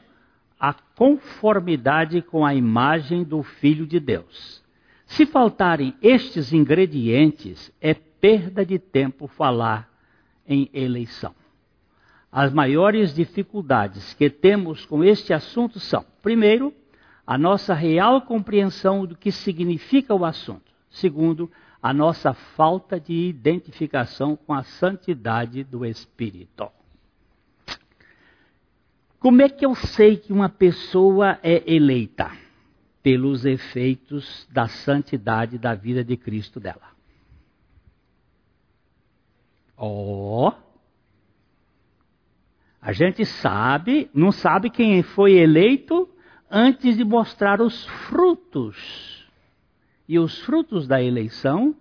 à 0.59 0.73
conformidade 0.73 2.21
com 2.21 2.45
a 2.45 2.53
imagem 2.53 3.23
do 3.23 3.41
Filho 3.41 3.87
de 3.87 4.01
Deus. 4.01 4.61
Se 5.05 5.25
faltarem 5.25 5.95
estes 6.01 6.51
ingredientes, 6.51 7.71
é 7.79 7.93
perda 7.93 8.65
de 8.65 8.77
tempo 8.77 9.27
falar 9.27 9.89
em 10.45 10.69
eleição. 10.73 11.33
As 12.35 12.51
maiores 12.51 13.13
dificuldades 13.13 14.15
que 14.15 14.27
temos 14.27 14.87
com 14.87 15.03
este 15.03 15.31
assunto 15.31 15.79
são, 15.79 16.03
primeiro, 16.19 16.73
a 17.27 17.37
nossa 17.37 17.75
real 17.75 18.23
compreensão 18.23 19.05
do 19.05 19.15
que 19.15 19.31
significa 19.31 20.15
o 20.15 20.25
assunto. 20.25 20.73
Segundo, 20.89 21.51
a 21.79 21.93
nossa 21.93 22.33
falta 22.33 22.99
de 22.99 23.13
identificação 23.13 24.35
com 24.35 24.51
a 24.51 24.63
santidade 24.63 25.63
do 25.63 25.85
Espírito. 25.85 26.71
Como 29.19 29.43
é 29.43 29.47
que 29.47 29.63
eu 29.63 29.75
sei 29.75 30.17
que 30.17 30.33
uma 30.33 30.49
pessoa 30.49 31.37
é 31.43 31.61
eleita? 31.71 32.31
Pelos 33.03 33.45
efeitos 33.45 34.47
da 34.51 34.67
santidade 34.67 35.59
da 35.59 35.75
vida 35.75 36.03
de 36.03 36.17
Cristo 36.17 36.59
dela. 36.59 36.93
Ó. 39.77 40.49
Oh, 40.49 40.72
a 42.85 42.91
gente 42.91 43.25
sabe, 43.25 44.11
não 44.13 44.29
sabe 44.29 44.69
quem 44.69 45.01
foi 45.01 45.35
eleito 45.35 46.13
antes 46.51 46.97
de 46.97 47.05
mostrar 47.05 47.61
os 47.61 47.85
frutos. 48.09 49.25
E 50.05 50.19
os 50.19 50.41
frutos 50.41 50.85
da 50.85 51.01
eleição 51.01 51.73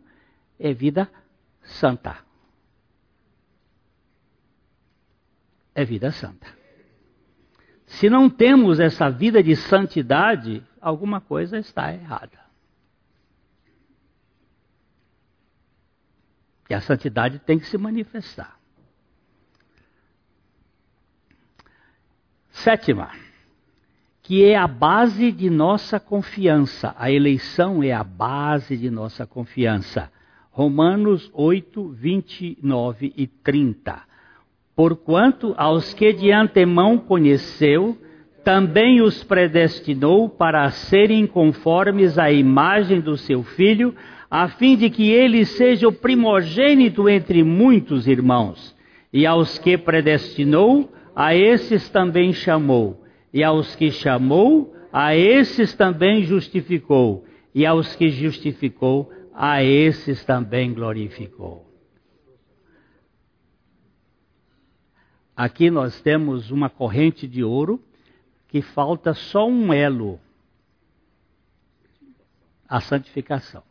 é 0.60 0.72
vida 0.72 1.10
santa. 1.60 2.18
É 5.74 5.84
vida 5.84 6.12
santa. 6.12 6.46
Se 7.84 8.08
não 8.08 8.30
temos 8.30 8.78
essa 8.78 9.10
vida 9.10 9.42
de 9.42 9.56
santidade, 9.56 10.64
alguma 10.80 11.20
coisa 11.20 11.58
está 11.58 11.92
errada. 11.92 12.38
E 16.70 16.74
a 16.74 16.80
santidade 16.80 17.40
tem 17.40 17.58
que 17.58 17.66
se 17.66 17.76
manifestar. 17.76 18.61
Sétima, 22.62 23.10
que 24.22 24.44
é 24.44 24.56
a 24.56 24.68
base 24.68 25.32
de 25.32 25.50
nossa 25.50 25.98
confiança. 25.98 26.94
A 26.96 27.10
eleição 27.10 27.82
é 27.82 27.92
a 27.92 28.04
base 28.04 28.76
de 28.76 28.88
nossa 28.88 29.26
confiança. 29.26 30.08
Romanos 30.52 31.28
8, 31.34 31.88
29 31.88 33.12
e 33.16 33.26
30. 33.26 34.00
Porquanto 34.76 35.52
aos 35.58 35.92
que 35.92 36.12
de 36.12 36.30
antemão 36.30 36.98
conheceu, 36.98 37.98
também 38.44 39.02
os 39.02 39.24
predestinou 39.24 40.28
para 40.28 40.70
serem 40.70 41.26
conformes 41.26 42.16
à 42.16 42.30
imagem 42.30 43.00
do 43.00 43.16
seu 43.16 43.42
filho, 43.42 43.92
a 44.30 44.46
fim 44.46 44.76
de 44.76 44.88
que 44.88 45.10
ele 45.10 45.44
seja 45.44 45.88
o 45.88 45.92
primogênito 45.92 47.08
entre 47.08 47.42
muitos 47.42 48.06
irmãos. 48.06 48.72
E 49.12 49.26
aos 49.26 49.58
que 49.58 49.76
predestinou, 49.76 50.88
a 51.14 51.34
esses 51.34 51.88
também 51.90 52.32
chamou. 52.32 53.04
E 53.32 53.42
aos 53.42 53.74
que 53.74 53.90
chamou, 53.90 54.74
a 54.92 55.14
esses 55.16 55.74
também 55.74 56.24
justificou. 56.24 57.24
E 57.54 57.64
aos 57.66 57.94
que 57.96 58.10
justificou, 58.10 59.12
a 59.34 59.62
esses 59.62 60.24
também 60.24 60.72
glorificou. 60.72 61.66
Aqui 65.34 65.70
nós 65.70 66.00
temos 66.00 66.50
uma 66.50 66.68
corrente 66.68 67.26
de 67.26 67.42
ouro 67.42 67.82
que 68.48 68.60
falta 68.60 69.14
só 69.14 69.48
um 69.48 69.72
elo 69.72 70.20
a 72.68 72.80
santificação 72.80 73.62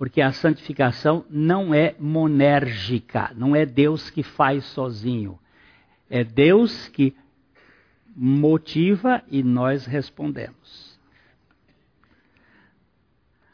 porque 0.00 0.22
a 0.22 0.32
santificação 0.32 1.26
não 1.28 1.74
é 1.74 1.94
monérgica, 1.98 3.32
não 3.36 3.54
é 3.54 3.66
Deus 3.66 4.08
que 4.08 4.22
faz 4.22 4.64
sozinho. 4.64 5.38
É 6.10 6.24
Deus 6.24 6.88
que 6.88 7.14
motiva 8.14 9.22
e 9.30 9.42
nós 9.42 9.86
respondemos. 9.86 10.98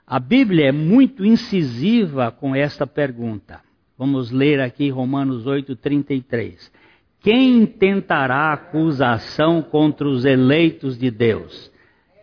A 0.07 0.19
Bíblia 0.19 0.69
é 0.69 0.73
muito 0.73 1.25
incisiva 1.25 2.33
com 2.33 2.57
esta 2.57 2.87
pergunta. 2.87 3.61
Vamos 3.99 4.31
ler 4.31 4.61
aqui 4.61 4.89
Romanos 4.89 5.47
8:33. 5.47 6.73
Quem 7.21 7.67
tentará 7.67 8.53
acusação 8.53 9.61
contra 9.61 10.09
os 10.09 10.25
eleitos 10.25 10.97
de 10.99 11.11
Deus? 11.11 11.71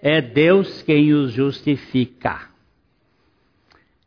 É 0.02 0.22
Deus 0.22 0.82
quem 0.82 1.14
os 1.14 1.32
justifica 1.32 2.54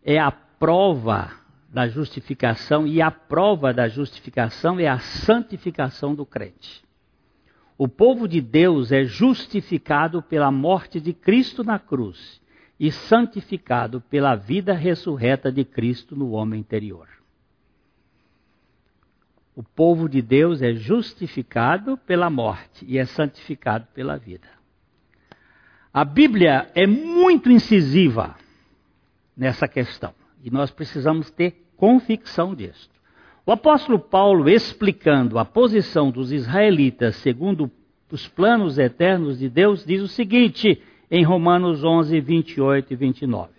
é 0.07 0.21
a 0.21 0.31
prova 0.31 1.33
da 1.77 1.87
justificação, 1.89 2.87
e 2.87 3.03
a 3.03 3.11
prova 3.11 3.71
da 3.71 3.87
justificação 3.87 4.81
é 4.81 4.89
a 4.89 4.99
santificação 4.99 6.15
do 6.15 6.25
crente. 6.25 6.83
O 7.77 7.87
povo 7.87 8.27
de 8.27 8.41
Deus 8.41 8.93
é 8.93 9.05
justificado 9.05 10.23
pela 10.23 10.51
morte 10.51 10.99
de 10.99 11.13
Cristo 11.13 11.63
na 11.63 11.79
cruz 11.79 12.41
e 12.81 12.91
santificado 12.91 14.01
pela 14.01 14.35
vida 14.35 14.73
ressurreta 14.73 15.53
de 15.53 15.67
Cristo 15.67 16.17
no 16.17 16.31
homem 16.31 16.61
interior. 16.61 17.09
O 19.55 19.63
povo 19.63 20.09
de 20.09 20.23
Deus 20.23 20.63
é 20.63 20.73
justificado 20.73 21.99
pela 21.99 22.31
morte 22.31 22.87
e 22.89 22.97
é 22.97 23.05
santificado 23.05 23.87
pela 23.93 24.17
vida. 24.17 24.49
A 25.93 26.07
Bíblia 26.07 26.71
é 26.75 26.87
muito 26.87 27.51
incisiva 27.51 28.35
nessa 29.37 29.69
questão. 29.69 30.15
E 30.43 30.51
nós 30.51 30.71
precisamos 30.71 31.31
ter 31.31 31.66
convicção 31.77 32.55
disso. 32.55 32.89
O 33.45 33.53
apóstolo 33.53 33.99
Paulo, 33.99 34.49
explicando 34.49 35.39
a 35.39 35.45
posição 35.45 36.11
dos 36.11 36.33
israelitas 36.33 37.17
segundo 37.17 37.71
os 38.11 38.27
planos 38.29 38.79
eternos 38.79 39.39
de 39.39 39.49
Deus, 39.49 39.85
diz 39.85 40.03
o 40.03 40.09
seguinte 40.09 40.83
em 41.11 41.25
Romanos 41.25 41.85
11, 41.85 42.21
28 42.21 42.93
e 42.93 42.97
29. 42.97 43.51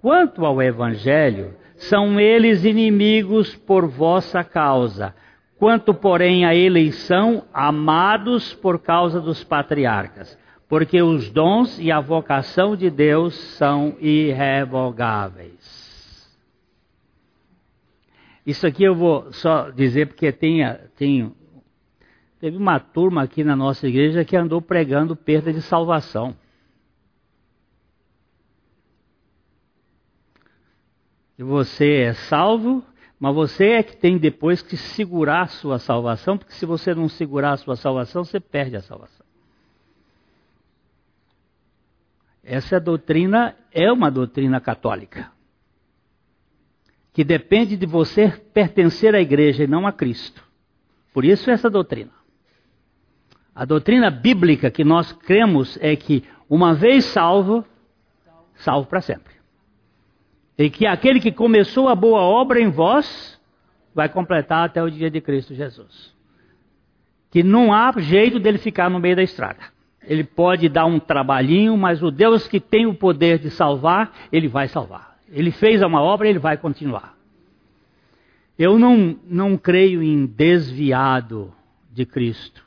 Quanto 0.00 0.44
ao 0.44 0.62
evangelho, 0.62 1.54
são 1.76 2.20
eles 2.20 2.64
inimigos 2.64 3.54
por 3.54 3.86
vossa 3.86 4.44
causa. 4.44 5.14
Quanto, 5.58 5.92
porém, 5.92 6.44
à 6.44 6.54
eleição, 6.54 7.44
amados 7.52 8.54
por 8.54 8.78
causa 8.78 9.20
dos 9.20 9.42
patriarcas, 9.42 10.38
porque 10.68 11.02
os 11.02 11.30
dons 11.30 11.78
e 11.80 11.90
a 11.90 11.98
vocação 11.98 12.76
de 12.76 12.90
Deus 12.90 13.34
são 13.34 13.96
irrevogáveis. 14.00 15.57
Isso 18.48 18.66
aqui 18.66 18.82
eu 18.82 18.94
vou 18.94 19.30
só 19.30 19.68
dizer 19.68 20.06
porque 20.06 20.32
tem, 20.32 20.62
tem, 20.96 21.36
teve 22.40 22.56
uma 22.56 22.80
turma 22.80 23.22
aqui 23.22 23.44
na 23.44 23.54
nossa 23.54 23.86
igreja 23.86 24.24
que 24.24 24.34
andou 24.34 24.62
pregando 24.62 25.14
perda 25.14 25.52
de 25.52 25.60
salvação. 25.60 26.34
E 31.38 31.42
você 31.42 32.04
é 32.04 32.14
salvo, 32.14 32.82
mas 33.20 33.34
você 33.34 33.66
é 33.66 33.82
que 33.82 33.94
tem 33.94 34.16
depois 34.16 34.62
que 34.62 34.78
segurar 34.78 35.42
a 35.42 35.48
sua 35.48 35.78
salvação, 35.78 36.38
porque 36.38 36.54
se 36.54 36.64
você 36.64 36.94
não 36.94 37.06
segurar 37.06 37.52
a 37.52 37.58
sua 37.58 37.76
salvação, 37.76 38.24
você 38.24 38.40
perde 38.40 38.76
a 38.76 38.80
salvação. 38.80 39.26
Essa 42.42 42.80
doutrina 42.80 43.54
é 43.70 43.92
uma 43.92 44.10
doutrina 44.10 44.58
católica 44.58 45.36
que 47.12 47.24
depende 47.24 47.76
de 47.76 47.86
você 47.86 48.28
pertencer 48.52 49.14
à 49.14 49.20
igreja 49.20 49.64
e 49.64 49.66
não 49.66 49.86
a 49.86 49.92
Cristo. 49.92 50.44
Por 51.12 51.24
isso 51.24 51.50
essa 51.50 51.68
doutrina. 51.68 52.12
A 53.54 53.64
doutrina 53.64 54.10
bíblica 54.10 54.70
que 54.70 54.84
nós 54.84 55.10
cremos 55.12 55.76
é 55.80 55.96
que 55.96 56.22
uma 56.48 56.74
vez 56.74 57.04
salvo, 57.06 57.64
salvo 58.54 58.88
para 58.88 59.00
sempre. 59.00 59.34
E 60.56 60.70
que 60.70 60.86
aquele 60.86 61.20
que 61.20 61.32
começou 61.32 61.88
a 61.88 61.94
boa 61.94 62.20
obra 62.20 62.60
em 62.60 62.70
vós 62.70 63.38
vai 63.94 64.08
completar 64.08 64.64
até 64.64 64.82
o 64.82 64.90
dia 64.90 65.10
de 65.10 65.20
Cristo 65.20 65.54
Jesus. 65.54 66.14
Que 67.30 67.42
não 67.42 67.72
há 67.72 67.92
jeito 67.98 68.38
dele 68.38 68.58
ficar 68.58 68.88
no 68.88 69.00
meio 69.00 69.16
da 69.16 69.22
estrada. 69.22 69.58
Ele 70.02 70.24
pode 70.24 70.68
dar 70.68 70.86
um 70.86 70.98
trabalhinho, 70.98 71.76
mas 71.76 72.02
o 72.02 72.10
Deus 72.10 72.48
que 72.48 72.60
tem 72.60 72.86
o 72.86 72.94
poder 72.94 73.38
de 73.38 73.50
salvar, 73.50 74.12
ele 74.32 74.48
vai 74.48 74.68
salvar. 74.68 75.07
Ele 75.30 75.50
fez 75.50 75.82
uma 75.82 76.02
obra, 76.02 76.28
ele 76.28 76.38
vai 76.38 76.56
continuar. 76.56 77.16
Eu 78.58 78.78
não, 78.78 79.18
não 79.24 79.56
creio 79.56 80.02
em 80.02 80.26
desviado 80.26 81.54
de 81.92 82.04
Cristo. 82.04 82.64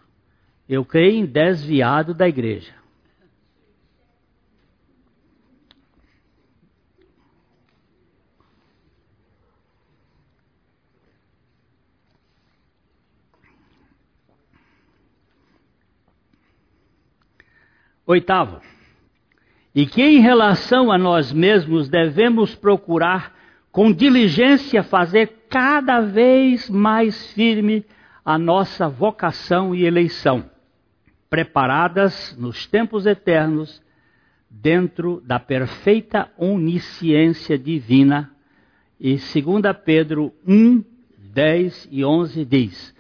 Eu 0.69 0.85
creio 0.85 1.17
em 1.17 1.25
desviado 1.25 2.13
da 2.13 2.27
igreja. 2.27 2.73
Oitavo 18.05 18.61
e 19.73 19.85
que 19.85 20.01
em 20.01 20.19
relação 20.19 20.91
a 20.91 20.97
nós 20.97 21.31
mesmos 21.31 21.87
devemos 21.87 22.53
procurar 22.55 23.33
com 23.71 23.91
diligência 23.91 24.83
fazer 24.83 25.45
cada 25.49 26.01
vez 26.01 26.69
mais 26.69 27.31
firme 27.31 27.85
a 28.23 28.37
nossa 28.37 28.89
vocação 28.89 29.73
e 29.73 29.85
eleição, 29.85 30.43
preparadas 31.29 32.35
nos 32.37 32.65
tempos 32.65 33.05
eternos 33.05 33.81
dentro 34.49 35.21
da 35.25 35.39
perfeita 35.39 36.29
onisciência 36.37 37.57
divina. 37.57 38.29
E 38.99 39.11
2 39.15 39.21
Pedro 39.85 40.33
1, 40.45 40.83
10 41.33 41.87
e 41.89 42.03
11 42.03 42.45
diz: 42.45 42.95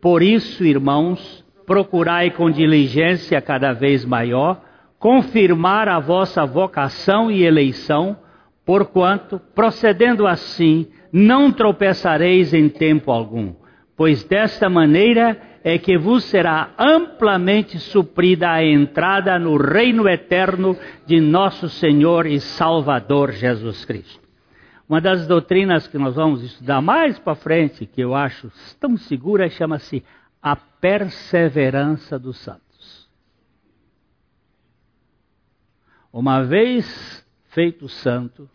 Por 0.00 0.22
isso, 0.22 0.64
irmãos, 0.64 1.44
procurai 1.64 2.32
com 2.32 2.50
diligência 2.50 3.40
cada 3.40 3.72
vez 3.72 4.04
maior 4.04 4.60
confirmar 5.00 5.88
a 5.88 5.98
vossa 5.98 6.44
vocação 6.44 7.30
e 7.30 7.42
eleição, 7.42 8.18
porquanto, 8.66 9.40
procedendo 9.54 10.26
assim, 10.26 10.86
não 11.10 11.50
tropeçareis 11.50 12.52
em 12.52 12.68
tempo 12.68 13.10
algum, 13.10 13.54
pois 13.96 14.22
desta 14.22 14.68
maneira 14.68 15.40
é 15.64 15.78
que 15.78 15.96
vos 15.96 16.24
será 16.24 16.70
amplamente 16.78 17.78
suprida 17.78 18.50
a 18.50 18.62
entrada 18.62 19.38
no 19.38 19.56
reino 19.56 20.06
eterno 20.06 20.76
de 21.06 21.18
nosso 21.18 21.68
Senhor 21.68 22.26
e 22.26 22.38
Salvador 22.38 23.32
Jesus 23.32 23.84
Cristo. 23.86 24.20
Uma 24.86 25.00
das 25.00 25.26
doutrinas 25.26 25.86
que 25.86 25.96
nós 25.96 26.14
vamos 26.14 26.42
estudar 26.42 26.82
mais 26.82 27.18
para 27.18 27.34
frente, 27.34 27.86
que 27.86 28.02
eu 28.02 28.14
acho 28.14 28.50
tão 28.78 28.96
segura, 28.98 29.48
chama-se 29.48 30.04
a 30.42 30.56
perseverança 30.56 32.18
dos 32.18 32.38
santos. 32.38 32.69
Uma 36.12 36.42
vez 36.42 37.24
feito 37.50 37.88
santo, 37.88 38.48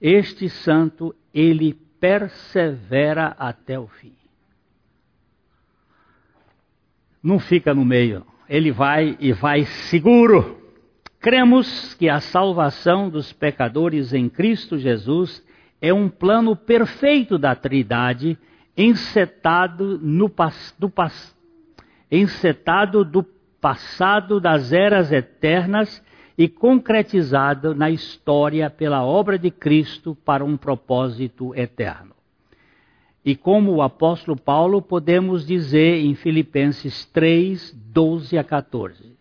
este 0.00 0.48
santo 0.48 1.14
ele 1.32 1.74
persevera 2.00 3.34
até 3.38 3.78
o 3.78 3.86
fim. 3.86 4.14
Não 7.22 7.38
fica 7.38 7.74
no 7.74 7.84
meio, 7.84 8.24
ele 8.48 8.70
vai 8.70 9.16
e 9.20 9.32
vai 9.32 9.64
seguro. 9.64 10.62
Cremos 11.20 11.94
que 11.94 12.08
a 12.08 12.20
salvação 12.20 13.10
dos 13.10 13.32
pecadores 13.32 14.12
em 14.14 14.28
Cristo 14.28 14.78
Jesus 14.78 15.44
é 15.80 15.92
um 15.92 16.08
plano 16.08 16.54
perfeito 16.54 17.36
da 17.36 17.54
Trindade, 17.54 18.38
encetado, 18.76 19.98
no, 19.98 20.32
do, 20.78 20.92
encetado 22.10 23.04
do 23.04 23.22
passado 23.60 24.40
das 24.40 24.72
eras 24.72 25.10
eternas 25.10 26.02
e 26.36 26.48
concretizado 26.48 27.74
na 27.74 27.90
história 27.90 28.68
pela 28.68 29.04
obra 29.04 29.38
de 29.38 29.50
Cristo 29.50 30.16
para 30.24 30.44
um 30.44 30.56
propósito 30.56 31.54
eterno. 31.54 32.14
E 33.24 33.34
como 33.34 33.72
o 33.72 33.82
apóstolo 33.82 34.36
Paulo, 34.36 34.80
podemos 34.80 35.46
dizer 35.46 36.04
em 36.04 36.14
Filipenses 36.14 37.06
3, 37.06 37.72
12 37.72 38.38
a 38.38 38.44
14: 38.44 39.16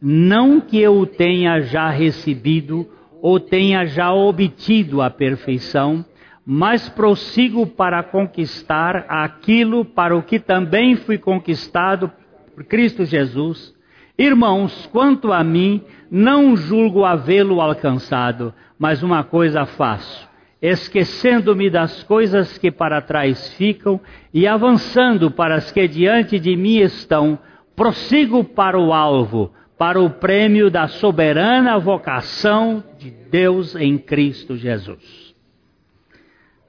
Não 0.00 0.60
que 0.60 0.80
eu 0.80 1.06
tenha 1.06 1.60
já 1.60 1.90
recebido 1.90 2.88
ou 3.22 3.38
tenha 3.38 3.86
já 3.86 4.12
obtido 4.12 5.00
a 5.00 5.08
perfeição, 5.08 6.04
mas 6.44 6.88
prossigo 6.88 7.66
para 7.66 8.02
conquistar 8.02 9.06
aquilo 9.08 9.84
para 9.84 10.16
o 10.16 10.22
que 10.22 10.38
também 10.38 10.96
fui 10.96 11.16
conquistado 11.16 12.10
por 12.54 12.64
Cristo 12.64 13.04
Jesus 13.04 13.74
Irmãos, 14.16 14.86
quanto 14.92 15.32
a 15.32 15.42
mim, 15.42 15.82
não 16.08 16.56
julgo 16.56 17.04
havê-lo 17.04 17.60
alcançado, 17.60 18.54
mas 18.78 19.02
uma 19.02 19.24
coisa 19.24 19.66
faço, 19.66 20.28
esquecendo-me 20.62 21.68
das 21.68 22.04
coisas 22.04 22.56
que 22.56 22.70
para 22.70 23.02
trás 23.02 23.52
ficam 23.54 24.00
e 24.32 24.46
avançando 24.46 25.32
para 25.32 25.56
as 25.56 25.72
que 25.72 25.88
diante 25.88 26.38
de 26.38 26.56
mim 26.56 26.76
estão, 26.76 27.36
prossigo 27.74 28.44
para 28.44 28.78
o 28.78 28.92
alvo, 28.92 29.52
para 29.76 30.00
o 30.00 30.08
prêmio 30.08 30.70
da 30.70 30.86
soberana 30.86 31.76
vocação 31.76 32.84
de 32.96 33.10
Deus 33.10 33.74
em 33.74 33.98
Cristo 33.98 34.56
Jesus. 34.56 35.34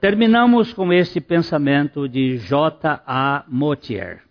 Terminamos 0.00 0.72
com 0.72 0.92
este 0.92 1.20
pensamento 1.20 2.08
de 2.08 2.38
J. 2.38 3.02
A. 3.06 3.44
Motier 3.48 4.26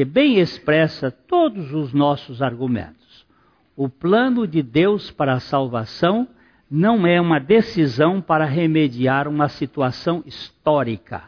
que 0.00 0.04
bem 0.06 0.38
expressa 0.38 1.10
todos 1.10 1.74
os 1.74 1.92
nossos 1.92 2.40
argumentos. 2.40 3.26
O 3.76 3.86
plano 3.86 4.46
de 4.46 4.62
Deus 4.62 5.10
para 5.10 5.34
a 5.34 5.40
salvação 5.40 6.26
não 6.70 7.06
é 7.06 7.20
uma 7.20 7.38
decisão 7.38 8.18
para 8.18 8.46
remediar 8.46 9.28
uma 9.28 9.50
situação 9.50 10.22
histórica. 10.24 11.24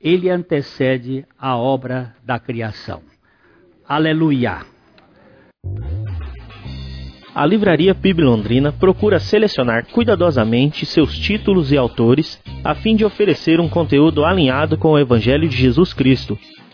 Ele 0.00 0.28
antecede 0.28 1.24
a 1.38 1.56
obra 1.56 2.12
da 2.24 2.40
criação. 2.40 3.02
Aleluia! 3.88 4.66
A 7.32 7.46
Livraria 7.46 7.94
PIB 7.94 8.20
Londrina 8.20 8.72
procura 8.72 9.20
selecionar 9.20 9.86
cuidadosamente 9.92 10.84
seus 10.84 11.16
títulos 11.16 11.70
e 11.70 11.76
autores 11.76 12.42
a 12.64 12.74
fim 12.74 12.96
de 12.96 13.04
oferecer 13.04 13.60
um 13.60 13.68
conteúdo 13.68 14.24
alinhado 14.24 14.76
com 14.76 14.88
o 14.88 14.98
Evangelho 14.98 15.48
de 15.48 15.56
Jesus 15.56 15.92
Cristo 15.92 16.36